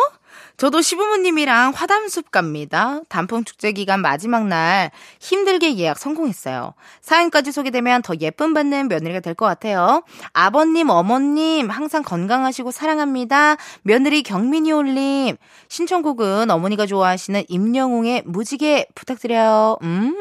[0.62, 3.00] 저도 시부모님이랑 화담숲 갑니다.
[3.10, 6.76] 단풍 축제 기간 마지막 날 힘들게 예약 성공했어요.
[7.02, 10.04] 사연까지 소개되면 더 예쁨 받는 며느리가 될 것 같아요.
[10.34, 13.56] 아버님, 어머님 항상 건강하시고 사랑합니다.
[13.82, 15.36] 며느리 경민이 올림.
[15.68, 19.80] 신청곡은 어머니가 좋아하시는 임영웅의 무지개 부탁드려요.
[19.82, 20.16] 음,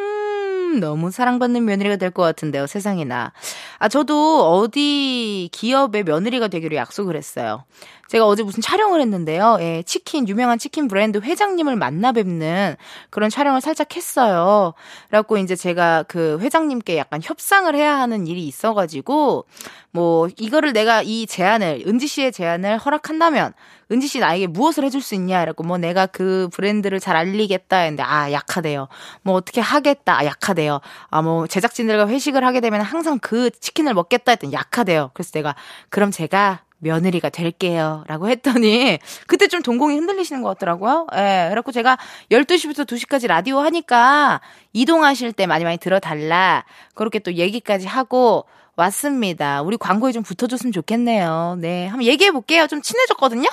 [0.78, 3.32] 너무 사랑받는 며느리가 될 것 같은데요, 세상에나.
[3.78, 7.64] 아, 저도 어디 기업의 며느리가 되기로 약속을 했어요.
[8.08, 9.58] 제가 어제 무슨 촬영을 했는데요.
[9.60, 12.74] 예, 치킨, 유명한 치킨 브랜드 회장님을 만나 뵙는
[13.10, 14.74] 그런 촬영을 살짝 했어요.
[15.08, 19.44] 그래갖고 이제 제가 그 회장님께 약간 협상을 해야 하는 일이 있어가지고,
[19.92, 23.52] 뭐, 이거를 내가 이 제안을, 은지 씨의 제안을 허락한다면,
[23.90, 25.42] 은지 씨 나에게 무엇을 해줄 수 있냐?
[25.42, 28.88] 이라고 뭐 내가 그 브랜드를 잘 알리겠다 했는데, 아, 약하대요.
[29.22, 30.18] 뭐 어떻게 하겠다.
[30.18, 30.80] 아, 약하대요.
[31.10, 35.10] 아, 뭐 제작진들과 회식을 하게 되면 항상 그 치킨을 먹겠다 했더니 약하대요.
[35.14, 35.54] 그래서 내가,
[35.88, 38.04] 그럼 제가 며느리가 될게요.
[38.06, 41.06] 라고 했더니, 그때 좀 동공이 흔들리시는 것 같더라고요.
[41.14, 41.48] 예.
[41.50, 41.98] 그래갖고 제가
[42.30, 44.40] 12시부터 2시까지 라디오 하니까,
[44.72, 46.64] 이동하실 때 많이 많이 들어달라.
[46.94, 49.60] 그렇게 또 얘기까지 하고, 왔습니다.
[49.62, 51.56] 우리 광고에 좀 붙어줬으면 좋겠네요.
[51.60, 51.86] 네.
[51.86, 52.66] 한번 얘기해 볼게요.
[52.66, 53.48] 좀 친해졌거든요?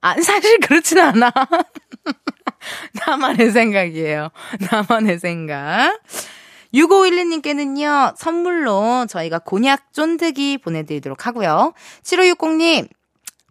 [0.00, 1.32] 아, 사실 그렇진 않아.
[3.06, 4.30] 나만의 생각이에요.
[4.70, 6.00] 나만의 생각.
[6.74, 11.72] 6512님께는요, 선물로 저희가 곤약 쫀득이 보내드리도록 하고요.
[12.02, 12.88] 7560님,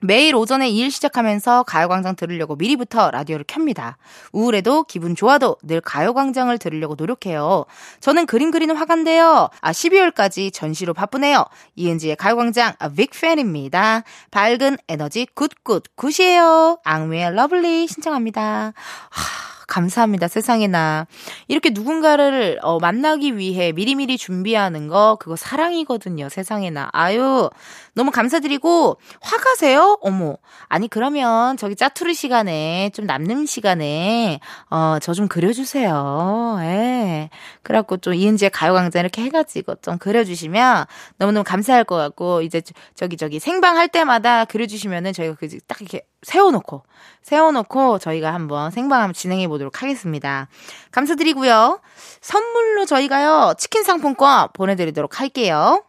[0.01, 3.97] 매일 오전에 일 시작하면서 가요광장 들으려고 미리부터 라디오를 켭니다.
[4.33, 7.65] 우울해도 기분 좋아도 늘 가요광장을 들으려고 노력해요.
[8.01, 9.49] 저는 그림 그리는 화가인데요.
[9.61, 11.45] 아, 12월까지 전시로 바쁘네요.
[11.75, 14.03] 이은지의 가요광장 아, big fan입니다.
[14.31, 16.79] 밝은 에너지 굿굿 굿이에요.
[16.83, 18.73] 악뮤의 Love Lee 신청합니다.
[19.09, 19.54] 하.
[19.67, 20.27] 감사합니다.
[20.27, 21.07] 세상에나.
[21.47, 26.29] 이렇게 누군가를 어, 만나기 위해 미리미리 준비하는 거 그거 사랑이거든요.
[26.29, 26.89] 세상에나.
[26.93, 27.49] 아유.
[27.93, 29.97] 너무 감사드리고 화가세요?
[30.01, 30.35] 어머.
[30.67, 36.57] 아니 그러면 저기 짜투리 시간에 좀 남는 시간에 어 저 좀 그려 주세요.
[36.61, 37.29] 예.
[37.63, 40.85] 그래 갖고 좀 이은지의 가요 강좌 이렇게 해 가지고 좀 그려 주시면
[41.17, 42.61] 너무너무 감사할 것 같고 이제
[42.95, 46.83] 저기 저기 생방 할 때마다 그려 주시면은 저희가 그 딱 이렇게 세워놓고,
[47.21, 50.47] 세워놓고 저희가 한번 생방 한번 진행해 보도록 하겠습니다.
[50.91, 51.79] 감사드리고요.
[52.21, 55.83] 선물로 저희가요, 치킨 상품권 보내드리도록 할게요.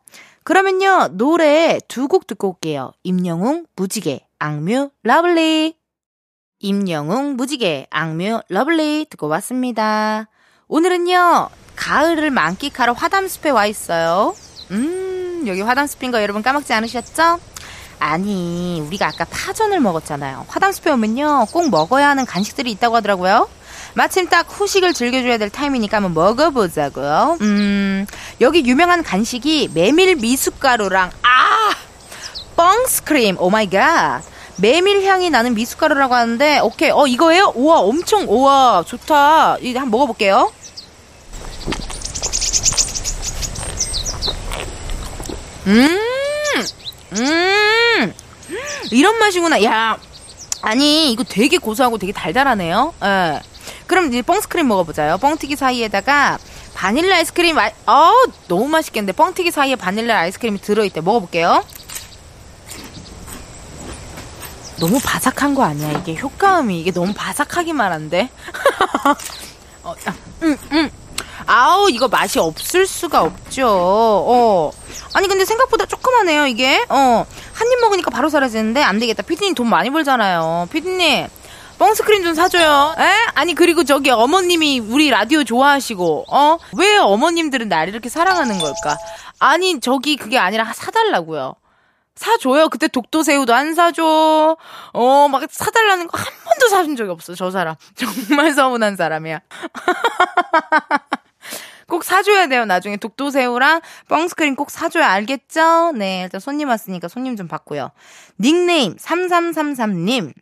[0.44, 2.92] 그러면요, 노래 두 곡 듣고 올게요.
[3.02, 5.74] 임영웅, 무지개, 악뮤, Love Lee.
[6.60, 10.28] 임영웅, 무지개, 악뮤, Love Lee 듣고 왔습니다.
[10.68, 14.34] 오늘은요, 가을을 만끽하러 화담숲에 와 있어요.
[14.70, 17.38] 음, 여기 화담숲인 거 여러분 까먹지 않으셨죠?
[17.98, 20.46] 아니, 우리가 아까 파전을 먹었잖아요.
[20.48, 23.48] 화담숲에 오면요, 꼭 먹어야 하는 간식들이 있다고 하더라고요.
[23.94, 27.38] 마침 딱 후식을 즐겨줘야 될 타임이니까 한번 먹어보자고요.
[27.40, 28.06] 음,
[28.40, 31.74] 여기 유명한 간식이 메밀 미숫가루랑, 아!
[32.56, 34.22] 뻥스크림, oh my god.
[34.58, 37.52] 메밀 향이 나는 미숫가루라고 하는데, 오케이, 어, 이거예요?
[37.54, 39.56] 우와, 엄청, 우와, 좋다.
[39.60, 40.50] 이거 한번 먹어볼게요.
[45.66, 45.98] 음!
[47.18, 48.14] 음,
[48.90, 49.62] 이런 맛이구나.
[49.64, 49.98] 야,
[50.62, 52.94] 아니, 이거 되게 고소하고 되게 달달하네요.
[53.04, 53.40] 예.
[53.86, 55.18] 그럼 이제 뻥스크림 먹어보자요.
[55.18, 56.38] 뻥튀기 사이에다가
[56.74, 58.12] 바닐라 아이스크림, 아, 어
[58.48, 59.12] 너무 맛있겠는데.
[59.12, 61.00] 뻥튀기 사이에 바닐라 아이스크림이 들어있대.
[61.00, 61.64] 먹어볼게요.
[64.78, 65.92] 너무 바삭한 거 아니야?
[65.92, 66.80] 이게 효과음이.
[66.80, 68.28] 이게 너무 바삭하기만 한데?
[69.82, 70.90] 어, 아, 음, 음.
[71.46, 73.66] 아우, 이거 맛이 없을 수가 없죠.
[73.68, 74.70] 어.
[75.14, 79.68] 아니 근데 생각보다 조그마네요 이게 어 한 입 먹으니까 바로 사라지는데 안 되겠다 피디님 돈
[79.68, 81.26] 많이 벌잖아요 피디님
[81.78, 83.04] 뻥스크린 좀 사줘요 에?
[83.34, 86.58] 아니 그리고 저기 어머님이 우리 라디오 좋아하시고 어?
[86.76, 88.98] 왜 어머님들은 나를 이렇게 사랑하는 걸까
[89.38, 91.54] 아니 저기 그게 아니라 사달라고요
[92.14, 92.70] 사줘요.
[92.70, 94.56] 그때 독도새우도 안 사줘.
[94.94, 97.74] 어, 막 사달라는 거 한 번도 사준 적이 없어, 저 사람.
[97.94, 99.40] 정말 서운한 사람이야.
[101.88, 102.64] 꼭 사줘야 돼요.
[102.64, 105.92] 나중에 독도새우랑 뻥스크린 꼭 사줘야 알겠죠?
[105.92, 107.90] 네, 일단 손님 왔으니까 손님 좀 받고요.
[108.40, 110.32] 닉네임 3333님.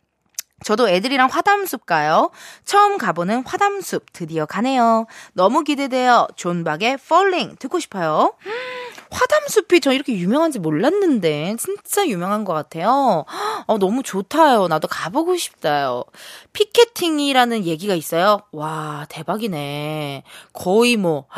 [0.63, 2.31] 저도 애들이랑 화담숲 가요.
[2.63, 5.05] 처음 가보는 화담숲 드디어 가네요.
[5.33, 6.27] 너무 기대돼요.
[6.35, 8.33] 존박의 Falling 듣고 싶어요.
[9.11, 13.25] 화담숲이 저 이렇게 유명한지 몰랐는데 진짜 유명한 것 같아요.
[13.67, 14.67] 어, 너무 좋다요.
[14.67, 16.03] 나도 가보고 싶다요.
[16.53, 18.39] 피케팅이라는 얘기가 있어요.
[18.51, 20.23] 와 대박이네.
[20.53, 21.25] 거의 뭐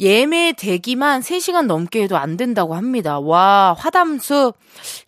[0.00, 3.18] 예매 대기만 3시간 넘게 해도 안 된다고 합니다.
[3.18, 4.56] 와, 화담숲.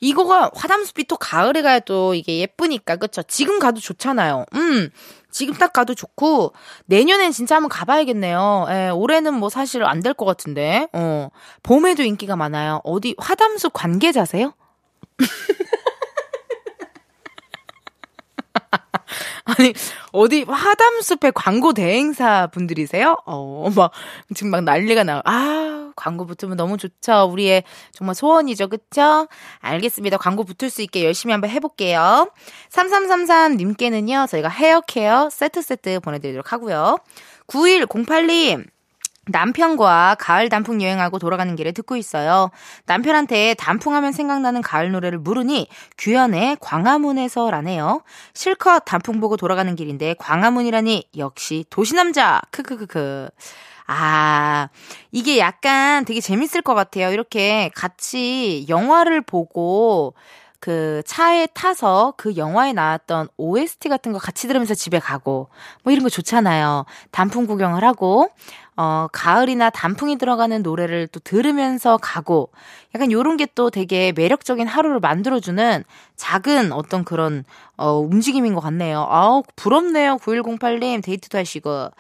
[0.01, 3.23] 이거가, 화담숲이 또 가을에 가야 또 이게 예쁘니까, 그쵸?
[3.23, 4.47] 지금 가도 좋잖아요.
[4.55, 4.91] 음,
[5.31, 6.53] 지금 딱 가도 좋고,
[6.87, 8.67] 내년엔 진짜 한번 가봐야겠네요.
[8.71, 11.29] 예, 올해는 뭐 사실 안 될 것 같은데, 어.
[11.63, 12.81] 봄에도 인기가 많아요.
[12.85, 14.53] 어디, 화담숲 관계자세요?
[19.59, 19.73] 아니,
[20.13, 23.17] 어디 화담숲의 광고 대행사 분들이세요?
[23.27, 23.93] 어, 막,
[24.35, 25.23] 지금 막 난리가 나.
[25.25, 27.29] 아, 광고 붙으면 너무 좋죠.
[27.31, 28.69] 우리의 정말 소원이죠.
[28.69, 29.29] 그쵸?
[29.61, 30.17] 알겠습니다.
[30.17, 32.31] 광고 붙을 수 있게 열심히 한번 해볼게요.
[32.71, 36.99] 3333님께는요, 저희가 헤어 케어 세트 세트 보내드리도록 하고요.
[37.47, 38.67] 9108님,
[39.27, 42.51] 남편과 가을 단풍 여행하고 돌아가는 길에 듣고 있어요.
[42.87, 48.03] 남편한테 단풍하면 생각나는 가을 노래를 물으니 규현의 광화문에서라네요.
[48.35, 52.41] 실컷 단풍 보고 돌아가는 길인데 광화문이라니 역시 도시남자.
[52.51, 53.29] 크크크크.
[53.87, 54.69] 아,
[55.11, 57.13] 이게 약간 되게 재밌을 것 같아요.
[57.13, 60.15] 이렇게 같이 영화를 보고
[60.61, 65.49] 그 차에 타서 그 영화에 나왔던 OST 같은 거 같이 들으면서 집에 가고
[65.83, 66.85] 뭐 이런 거 좋잖아요.
[67.11, 68.29] 단풍 구경을 하고
[68.77, 72.51] 어, 가을이나 단풍이 들어가는 노래를 또 들으면서 가고
[72.95, 75.83] 약간 요런 게 또 되게 매력적인 하루를 만들어 주는
[76.17, 77.45] 작은 어떤 그런
[77.77, 79.07] 어, 움직임인 것 같네요.
[79.11, 80.17] 아우, 부럽네요.
[80.19, 81.91] 9108님 데이트도 하시고.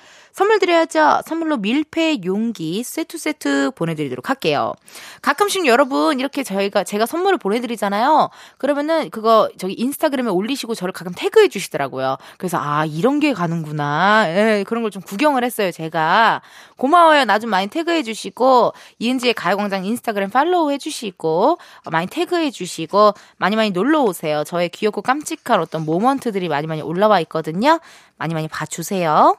[0.40, 1.20] 선물 드려야죠.
[1.26, 4.72] 선물로 밀폐 용기 세트 세트 보내드리도록 할게요.
[5.20, 8.30] 가끔씩 여러분 이렇게 저희가 제가 선물을 보내드리잖아요.
[8.56, 12.16] 그러면은 그거 저기 인스타그램에 올리시고 저를 가끔 태그해 주시더라고요.
[12.38, 14.24] 그래서 아 이런 게 가는구나.
[14.28, 15.70] 예, 그런 걸 좀 구경을 했어요.
[15.72, 16.40] 제가
[16.78, 17.26] 고마워요.
[17.26, 21.58] 나 좀 많이 태그해 주시고 이은지의 가요광장 인스타그램 팔로우 해주시고
[21.90, 24.42] 많이 태그해 주시고 많이 많이 놀러 오세요.
[24.44, 27.78] 저의 귀엽고 깜찍한 어떤 모먼트들이 많이 많이 올라와 있거든요.
[28.16, 29.36] 많이 많이 봐주세요.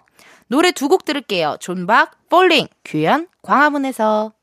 [0.52, 1.56] 노래 두 곡 들을게요.
[1.62, 4.34] 존박, Falling, 규현, 광화문에서.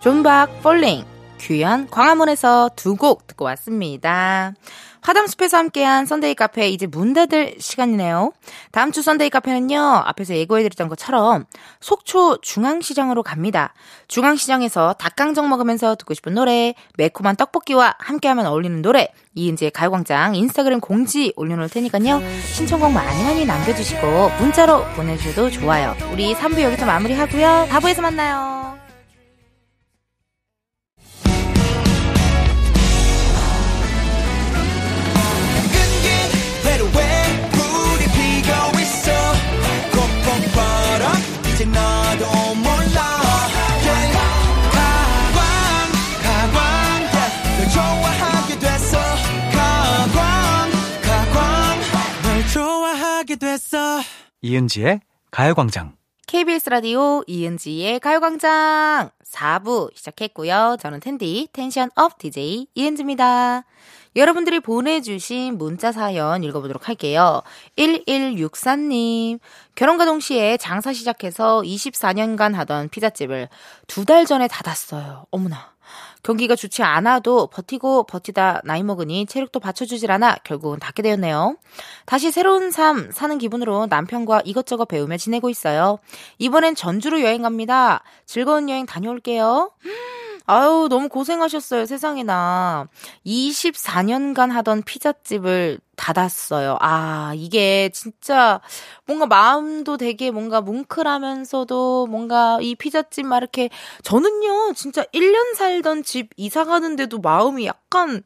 [0.00, 1.04] 존박, Falling,
[1.38, 4.52] 규현, 광화문에서 두 곡 듣고 왔습니다.
[5.00, 8.32] 화담숲에서 함께한 Sunday 카페 이제 문 닫을 시간이네요.
[8.72, 9.78] 다음 주 Sunday 카페는요.
[9.80, 11.44] 앞에서 예고해드렸던 것처럼
[11.80, 13.72] 속초 중앙시장으로 갑니다.
[14.08, 21.32] 중앙시장에서 닭강정 먹으면서 듣고 싶은 노래, 매콤한 떡볶이와 함께하면 어울리는 노래, 이은지의 가요광장 인스타그램 공지
[21.36, 22.20] 올려놓을 테니까요.
[22.54, 25.94] 신청곡 많이 많이 남겨주시고 문자로 보내주셔도 좋아요.
[26.12, 27.68] 우리 3부 여기서 마무리하고요.
[27.70, 28.77] 4부에서 만나요.
[54.40, 55.00] 이은지의
[55.30, 55.96] 가요광장.
[56.26, 60.76] KBS 라디오 이은지의 가요광장 4부 시작했고요.
[60.80, 63.64] 저는 텐디 tension up DJ 이은지입니다.
[64.16, 67.42] 여러분들이 보내주신 문자 사연 읽어보도록 할게요.
[67.76, 69.38] 1164님,
[69.74, 73.48] 결혼과 동시에 장사 시작해서 24년간 하던 피자집을
[73.86, 75.26] 두 달 전에 닫았어요.
[75.30, 75.77] 어머나.
[76.22, 81.56] 경기가 좋지 않아도 버티고 버티다 나이 먹으니 체력도 받쳐주질 않아 결국은 닫게 되었네요.
[82.06, 85.98] 다시 새로운 삶 사는 기분으로 남편과 이것저것 배우며 지내고 있어요.
[86.38, 88.02] 이번엔 전주로 여행 갑니다.
[88.26, 89.70] 즐거운 여행 다녀올게요.
[90.50, 92.88] 아유, 너무 고생하셨어요, 세상에나.
[93.24, 96.78] 24년간 하던 피자집을 닫았어요.
[96.80, 98.58] 아, 이게 진짜
[99.06, 103.68] 뭔가 마음도 되게 뭔가 뭉클하면서도 뭔가 이 피자집 막 이렇게
[104.02, 108.22] 저는요, 진짜 1년 살던 집 이사 가는데도 마음이 약간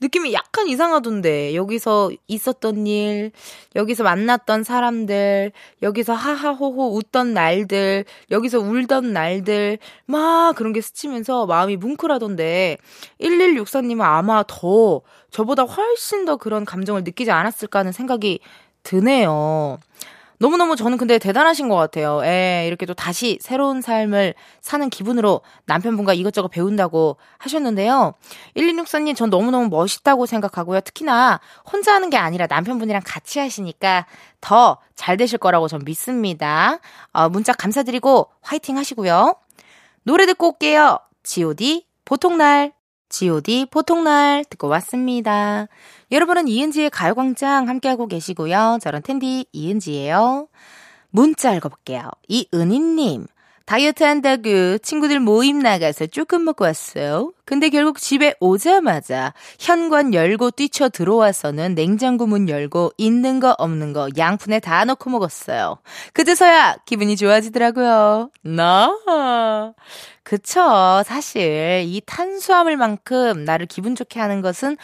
[0.00, 1.54] 느낌이 약간 이상하던데.
[1.54, 3.32] 여기서 있었던 일,
[3.76, 11.76] 여기서 만났던 사람들, 여기서 하하호호 웃던 날들, 여기서 울던 날들, 막 그런 게 스치면서 마음이
[11.76, 12.78] 뭉클하던데.
[13.20, 18.40] 1164님은 아마 더, 저보다 훨씬 더 그런 감정을 느끼지 않았을까 하는 생각이
[18.82, 19.78] 드네요.
[20.40, 22.20] 너무너무 저는 근데 대단하신 것 같아요.
[22.24, 28.14] 예, 이렇게 또 다시 새로운 삶을 사는 기분으로 남편분과 이것저것 배운다고 하셨는데요.
[28.56, 30.80] 1264님, 전 너무너무 멋있다고 생각하고요.
[30.80, 34.06] 특히나 혼자 하는 게 아니라 남편분이랑 같이 하시니까
[34.40, 36.78] 더 잘 되실 거라고 전 믿습니다.
[37.14, 39.34] 어, 문자 감사드리고 화이팅 하시고요.
[40.02, 40.98] 노래 듣고 올게요.
[41.22, 42.72] GOD, 보통날.
[43.10, 45.66] God 보통날 듣고 왔습니다.
[46.10, 48.78] 여러분은 이은지의 가요광장 함께하고 계시고요.
[48.80, 50.48] 저는 텐디 이은지예요.
[51.10, 52.08] 문자 읽어볼게요.
[52.28, 53.26] 이은희님.
[53.70, 57.32] 다이어트 한다고 친구들 모임 나가서 조금 먹고 왔어요.
[57.44, 64.08] 근데 결국 집에 오자마자 현관 열고 뛰쳐 들어와서는 냉장고 문 열고 있는 거 없는 거
[64.18, 65.78] 양푼에 다 넣고 먹었어요.
[66.14, 68.32] 그제서야 기분이 좋아지더라고요.
[68.42, 68.92] 나.
[70.24, 71.04] 그쵸.
[71.06, 74.76] 사실 이 탄수화물만큼 나를 기분 좋게 하는 것은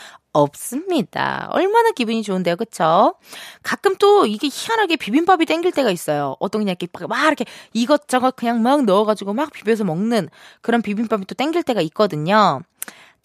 [0.43, 1.49] 없습니다.
[1.53, 3.15] 얼마나 기분이 좋은데요, 그쵸?
[3.63, 6.37] 가끔 또 이게 희한하게 비빔밥이 땡길 때가 있어요.
[6.41, 10.29] 어떤 그냥 이렇게 막 이렇게 이것저것 그냥 막 넣어가지고 막 비벼서 먹는
[10.61, 12.61] 그런 비빔밥이 또 땡길 때가 있거든요.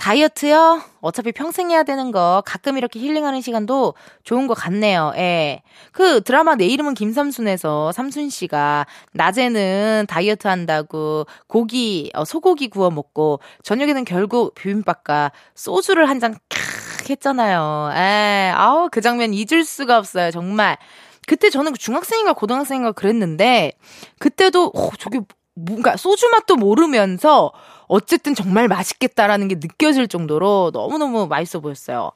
[0.01, 0.81] 다이어트요?
[1.01, 3.93] 어차피 평생 해야 되는 거 가끔 이렇게 힐링하는 시간도
[4.23, 5.13] 좋은 것 같네요.
[5.17, 5.61] 예.
[5.91, 13.41] 그 드라마 내 이름은 김삼순에서 삼순 씨가 낮에는 다이어트 한다고 고기 어, 소고기 구워 먹고
[13.61, 16.35] 저녁에는 결국 비빔밥과 소주를 한잔
[17.11, 17.91] 했잖아요.
[17.95, 20.77] 에, 아우, 그 장면 잊을 수가 없어요, 정말.
[21.27, 23.73] 그때 저는 중학생인가 고등학생인가 그랬는데,
[24.19, 25.21] 그때도, 어, 저게
[25.55, 27.51] 뭔가 소주 맛도 모르면서,
[27.87, 32.11] 어쨌든 정말 맛있겠다라는 게 느껴질 정도로 너무너무 맛있어 보였어요.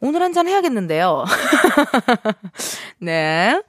[0.00, 1.24] 오늘 한 잔 해야겠는데요.
[2.98, 3.62] 네.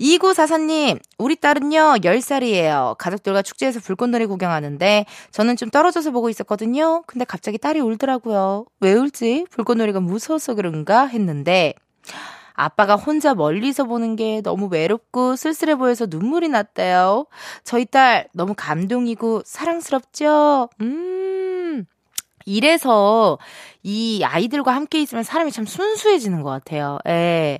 [0.00, 2.96] 2944님, 우리 딸은요, 10살이에요.
[2.98, 7.02] 가족들과 축제에서 불꽃놀이 구경하는데, 저는 좀 떨어져서 보고 있었거든요.
[7.06, 8.66] 근데 갑자기 딸이 울더라고요.
[8.80, 9.46] 왜 울지?
[9.50, 11.06] 불꽃놀이가 무서워서 그런가?
[11.06, 11.74] 했는데,
[12.54, 17.26] 아빠가 혼자 멀리서 보는 게 너무 외롭고 쓸쓸해 보여서 눈물이 났대요.
[17.62, 20.68] 저희 딸 너무 감동이고 사랑스럽죠?
[20.80, 21.86] 음.
[22.48, 23.38] 이래서
[23.82, 26.98] 이 아이들과 함께 있으면 사람이 참 순수해지는 것 같아요.
[27.06, 27.58] 예.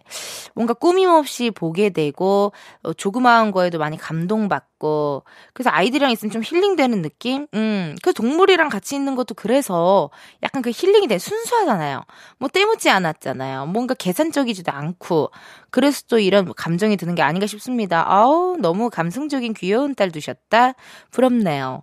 [0.55, 7.47] 뭔가 꾸밈없이 보게 되고, 어, 조그마한 거에도 많이 감동받고, 그래서 아이들이랑 있으면 좀 힐링되는 느낌?
[7.55, 10.11] 음, 그 동물이랑 같이 있는 것도 그래서
[10.43, 12.03] 약간 그 힐링이 되게 순수하잖아요.
[12.39, 13.67] 뭐 때묻지 않았잖아요.
[13.67, 15.31] 뭔가 계산적이지도 않고,
[15.71, 18.05] 그래서 또 이런 감정이 드는 게 아닌가 싶습니다.
[18.11, 20.73] 아우, 너무 감성적인 귀여운 딸 두셨다?
[21.11, 21.83] 부럽네요.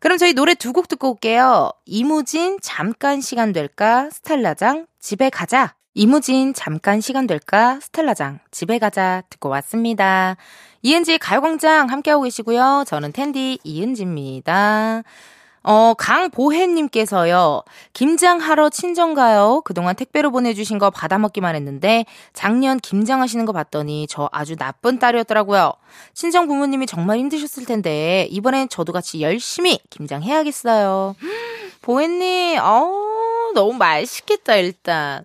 [0.00, 1.70] 그럼 저희 노래 두 곡 듣고 올게요.
[1.86, 4.08] 이무진 잠깐 시간 될까?
[4.10, 5.74] 스텔라장 집에 가자.
[5.94, 7.78] 이무진 잠깐 시간 될까?
[7.80, 10.36] 스텔라장 집에 가자 듣고 왔습니다.
[10.82, 12.84] 이은지 가요광장 함께하고 계시고요.
[12.86, 15.02] 저는 텐디 이은지입니다.
[15.68, 17.62] 어, 강보혜님께서요,
[17.92, 19.62] 김장하러 친정 가요.
[19.64, 25.72] 그동안 택배로 보내주신 거 받아먹기만 했는데, 작년 김장하시는 거 봤더니 저 아주 나쁜 딸이었더라고요.
[26.14, 31.16] 친정 부모님이 정말 힘드셨을 텐데, 이번엔 저도 같이 열심히 김장해야겠어요.
[31.82, 35.24] 보혜님, 어우, 너무 맛있겠다, 일단.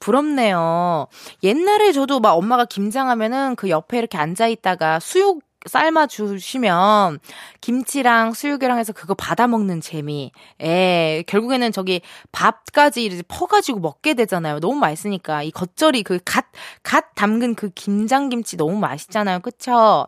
[0.00, 1.08] 부럽네요.
[1.42, 7.20] 옛날에 저도 막 엄마가 김장하면은 그 옆에 이렇게 앉아있다가 수육 삶아 주시면
[7.60, 10.32] 김치랑 수육이랑 해서 그거 받아 먹는 재미.
[10.60, 12.00] 예, 결국에는 저기
[12.32, 14.60] 밥까지 이렇게 퍼가지고 먹게 되잖아요.
[14.60, 19.40] 너무 맛있으니까 이 겉절이 그갓갓 담근 그 김장 김치 너무 맛있잖아요.
[19.40, 20.06] 그쵸?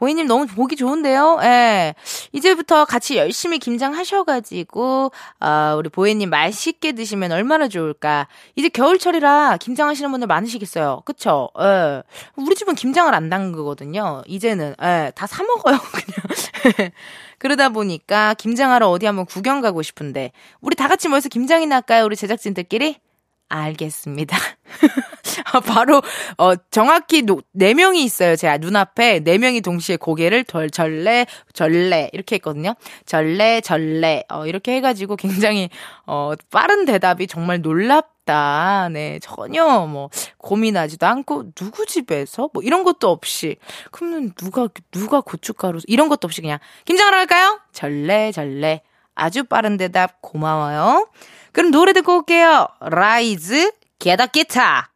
[0.00, 1.40] 보이님 너무 보기 좋은데요?
[1.42, 1.94] 예.
[2.32, 8.26] 이제부터 같이 열심히 김장하셔가지고, 어, 우리 보이님 맛있게 드시면 얼마나 좋을까.
[8.56, 11.02] 이제 겨울철이라 김장하시는 분들 많으시겠어요.
[11.04, 11.50] 그쵸?
[11.60, 12.02] 예.
[12.36, 14.22] 우리 집은 김장을 안 담그거든요.
[14.26, 14.89] 이제는, 예.
[15.14, 16.90] 다 사먹어요, 그냥.
[17.38, 22.04] 그러다 보니까 김장하러 어디 한번 구경 가고 싶은데, 우리 다 같이 모여서 김장이나 할까요?
[22.04, 22.96] 우리 제작진들끼리?
[23.50, 24.36] 알겠습니다.
[25.52, 26.00] 아, 바로,
[26.38, 28.36] 어, 정확히 노, 4명이 있어요.
[28.36, 32.74] 제 눈앞에 4명이 동시에 고개를 덜, 절레, 절레, 이렇게 했거든요.
[33.06, 35.68] 절레, 절레, 어, 이렇게 해 가지고 굉장히,
[36.06, 38.88] 어, 빠른 대답이 정말 놀랍 다.
[38.92, 40.08] 네, 전혀 뭐,
[40.38, 42.48] 고민하지도 않고, 누구 집에서?
[42.52, 43.56] 뭐, 이런 것도 없이.
[43.90, 47.60] 그러면 누가, 누가 고춧가루, 이런 것도 없이 그냥, 김장하러 갈까요?
[47.72, 48.82] 절레, 절레.
[49.16, 51.08] 아주 빠른 대답 고마워요.
[51.52, 52.68] 그럼 노래 듣고 올게요.
[52.80, 54.90] 라이즈, Get A Guitar.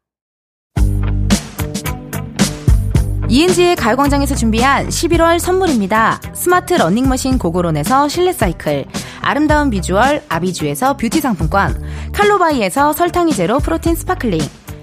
[3.28, 6.20] 이은지의 가요광장에서 준비한 11월 선물입니다.
[6.34, 8.84] 스마트 러닝머신 고고론에서 실내 사이클,
[9.24, 14.40] 아름다운 비주얼 아비주에서 뷰티 상품권, 칼로바이에서 설탕이 제로 protein sparkling,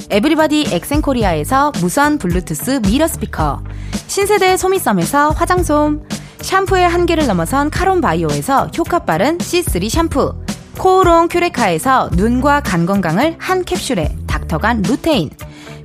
[0.10, 3.64] 에브리바디 엑센코리아에서 무선 블루투스 mirror 스피커,
[4.08, 6.02] 신세대 소미썸에서 화장솜,
[6.42, 10.34] 샴푸의 한계를 넘어선 카론 바이오에서 효과 빠른 C3 샴푸,
[10.78, 15.30] 코오롱 큐레카에서 눈과 간 건강을 한 캡슐에 닥터간 루테인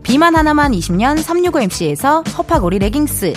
[0.03, 3.35] 비만 하나만 20년 365MC에서 허파고리 레깅스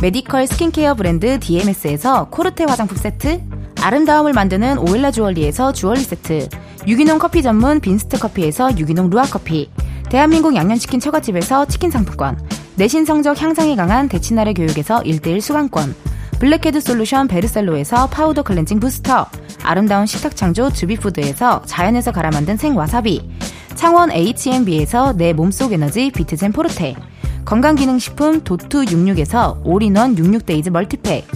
[0.00, 3.42] medical 스킨케어 브랜드 DMS에서 코르테 화장품 세트
[3.82, 6.48] 아름다움을 만드는 오엘라 주얼리에서 주얼리 세트
[6.86, 9.70] 유기농 커피 전문 빈스트 커피에서 유기농 루아 커피
[10.08, 12.38] 대한민국 양념치킨 처갓집에서 치킨 상품권
[12.76, 15.94] 내신 성적 향상에 강한 대치나래 교육에서 1대1 수강권
[16.38, 19.26] 블랙헤드 솔루션 베르셀로에서 파우더 클렌징 부스터,
[19.62, 23.30] 아름다운 식탁 창조 주비푸드에서 자연에서 갈아 만든 생와사비,
[23.76, 26.96] 창원 H&B에서 내 몸속 에너지 비트젠 포르테,
[27.44, 31.28] 건강기능식품 도투 66에서 all-in-one 66 days multipack,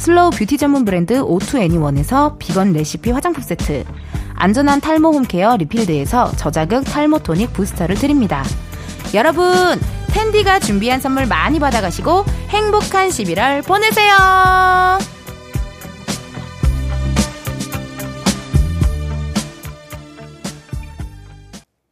[0.00, 3.84] slow beauty 전문 브랜드 오투애니원에서 비건 레시피 화장품 세트,
[4.34, 8.42] 안전한 탈모 home care 리필드에서 저자극 탈모 토닉 부스터를 드립니다.
[9.12, 9.78] 여러분,
[10.08, 15.19] 텐디가 준비한 선물 많이 받아가시고 행복한 11월 보내세요!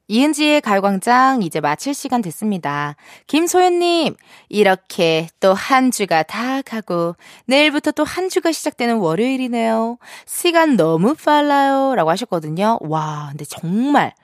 [0.09, 2.97] 이은지의 가요광장 이제 마칠 시간 됐습니다.
[3.27, 4.17] 김소연님,
[4.49, 7.15] 이렇게 또 한 주가 다 가고,
[7.47, 9.99] 내일부터 또 한 주가 시작되는 월요일이네요.
[10.27, 11.95] 시간 너무 빨라요.
[11.95, 12.79] 라고 하셨거든요.
[12.81, 14.15] 와, 근데 정말,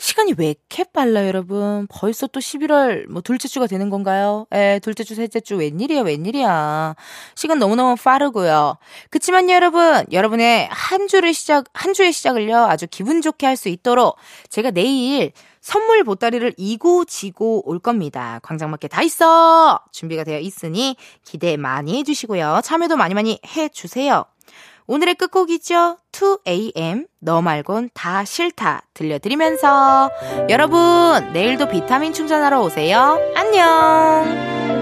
[0.00, 1.86] 시간이 왜 이렇게 빨라요, 여러분?
[1.90, 4.46] 벌써 또 11월, 뭐, 둘째 주가 되는 건가요?
[4.50, 6.94] 에, 둘째 주, 셋째 주, 웬일이야, 웬일이야.
[7.34, 8.78] 시간 너무너무 빠르고요.
[9.10, 14.16] 그치만요, 여러분, 여러분의 한 주를 시작, 한 주의 시작을요, 아주 기분 좋게 할 수 있도록
[14.48, 18.40] 제가 내일 선물 보따리를 이고 지고 올 겁니다.
[18.42, 19.78] 광장마켓 다 있어!
[19.92, 20.96] 준비가 되어 있으니
[21.26, 22.60] 기대 많이 해주시고요.
[22.64, 24.24] 참여도 많이 많이 해주세요.
[24.90, 25.98] 오늘의 끝곡이죠.
[26.10, 30.10] 2AM 너 말곤 다 싫다 들려드리면서
[30.48, 33.16] 여러분 내일도 비타민 충전하러 오세요.
[33.36, 34.79] 안녕.